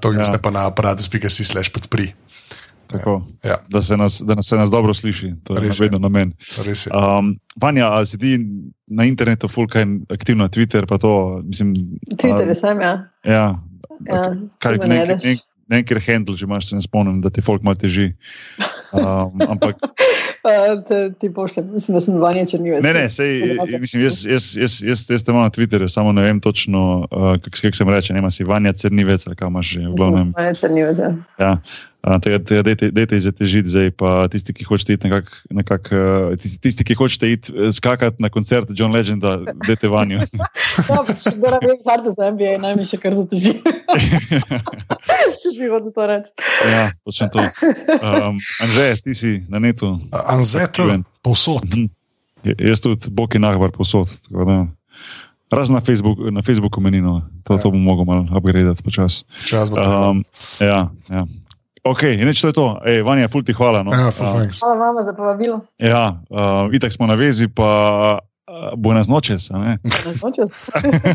[0.00, 0.42] to greste Ja.
[0.42, 2.12] pa na aparatus.si slash podpri.
[2.90, 5.84] Tako, Ja, da, se nas, da nas se nas dobro sliši, to je Res je.
[5.84, 6.32] vedno namen.
[6.66, 6.92] res je.
[6.92, 8.38] Um, Vanja, a si ti
[8.86, 11.42] na internetu fulkaj aktivno, Twitter pa to?
[11.44, 11.74] Mislim,
[12.16, 12.94] Twitter a, sem, ja.
[13.24, 13.60] ja,
[14.06, 14.24] ja
[14.58, 15.24] kaj, me nek, najdeš.
[15.24, 15.38] nek,
[15.70, 18.10] nekaj handle, če imaš, se ne spomnim, da ti folk malo teži.
[18.92, 19.78] Um, ampak
[20.88, 22.82] te, ti pošljem, mislim, da sem vanje črnivec.
[22.84, 26.22] Ne, ne, sej, mislim, jaz, jaz, jaz, jaz, jaz te imam na Twitterju, samo ne
[26.22, 28.12] vem točno, uh, kako kak se jim reče.
[28.12, 29.86] Ne, ima si Vanja Crnivec, ali kam imaš že.
[29.86, 30.32] v glavnem.
[30.36, 30.98] Vanje črnivec,
[31.38, 31.56] ja.
[32.00, 36.56] Tega, tega dejte, dejte zatežiti zdaj, pa tisti, ki hočete iti nekak, nekak, uh, tisti,
[36.58, 40.24] tisti, ki hočete iti eh, skakati na koncert John Legenda, dejte vanjo.
[40.88, 43.58] No, če kdo rabi karte za NBA, naj mi še kar zateži.
[45.40, 46.30] Če bi hotel to reči.
[46.64, 47.40] ja, točno to.
[47.98, 49.98] Um, Anže, ti si na netu.
[50.10, 51.04] Aktiven.
[51.20, 51.68] povsod.
[51.68, 51.90] Mhm.
[52.42, 54.08] J- Jaz tudi, Bog je nahvar posod.
[54.24, 54.56] tako da,
[55.50, 57.60] Razen na, Facebook, na Facebooku menino, to, Ja.
[57.60, 59.26] to bom mogel malo upgraditi počasi.
[59.44, 60.08] Čas bo treba.
[60.08, 60.24] Um,
[60.58, 61.26] ja, ja.
[61.84, 62.66] Ok, nič to je to.
[62.84, 63.80] Ej, Vanja, ful ti hvala.
[63.80, 63.90] No.
[63.92, 64.60] Ja, full Uh, thanks.
[64.60, 65.60] Hvala vam za povabilo.
[65.80, 67.70] ja, uh, itak smo na vezi, pa
[68.20, 69.48] uh, bo nas nočes.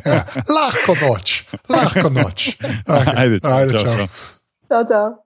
[0.06, 0.26] Ja.
[0.50, 2.58] Lahko noč, lahko noč.
[2.86, 3.14] Okay.
[3.18, 3.96] Ajde, Ajde, čau, čau.
[3.96, 4.08] čau.
[4.70, 5.25] Čau, čau.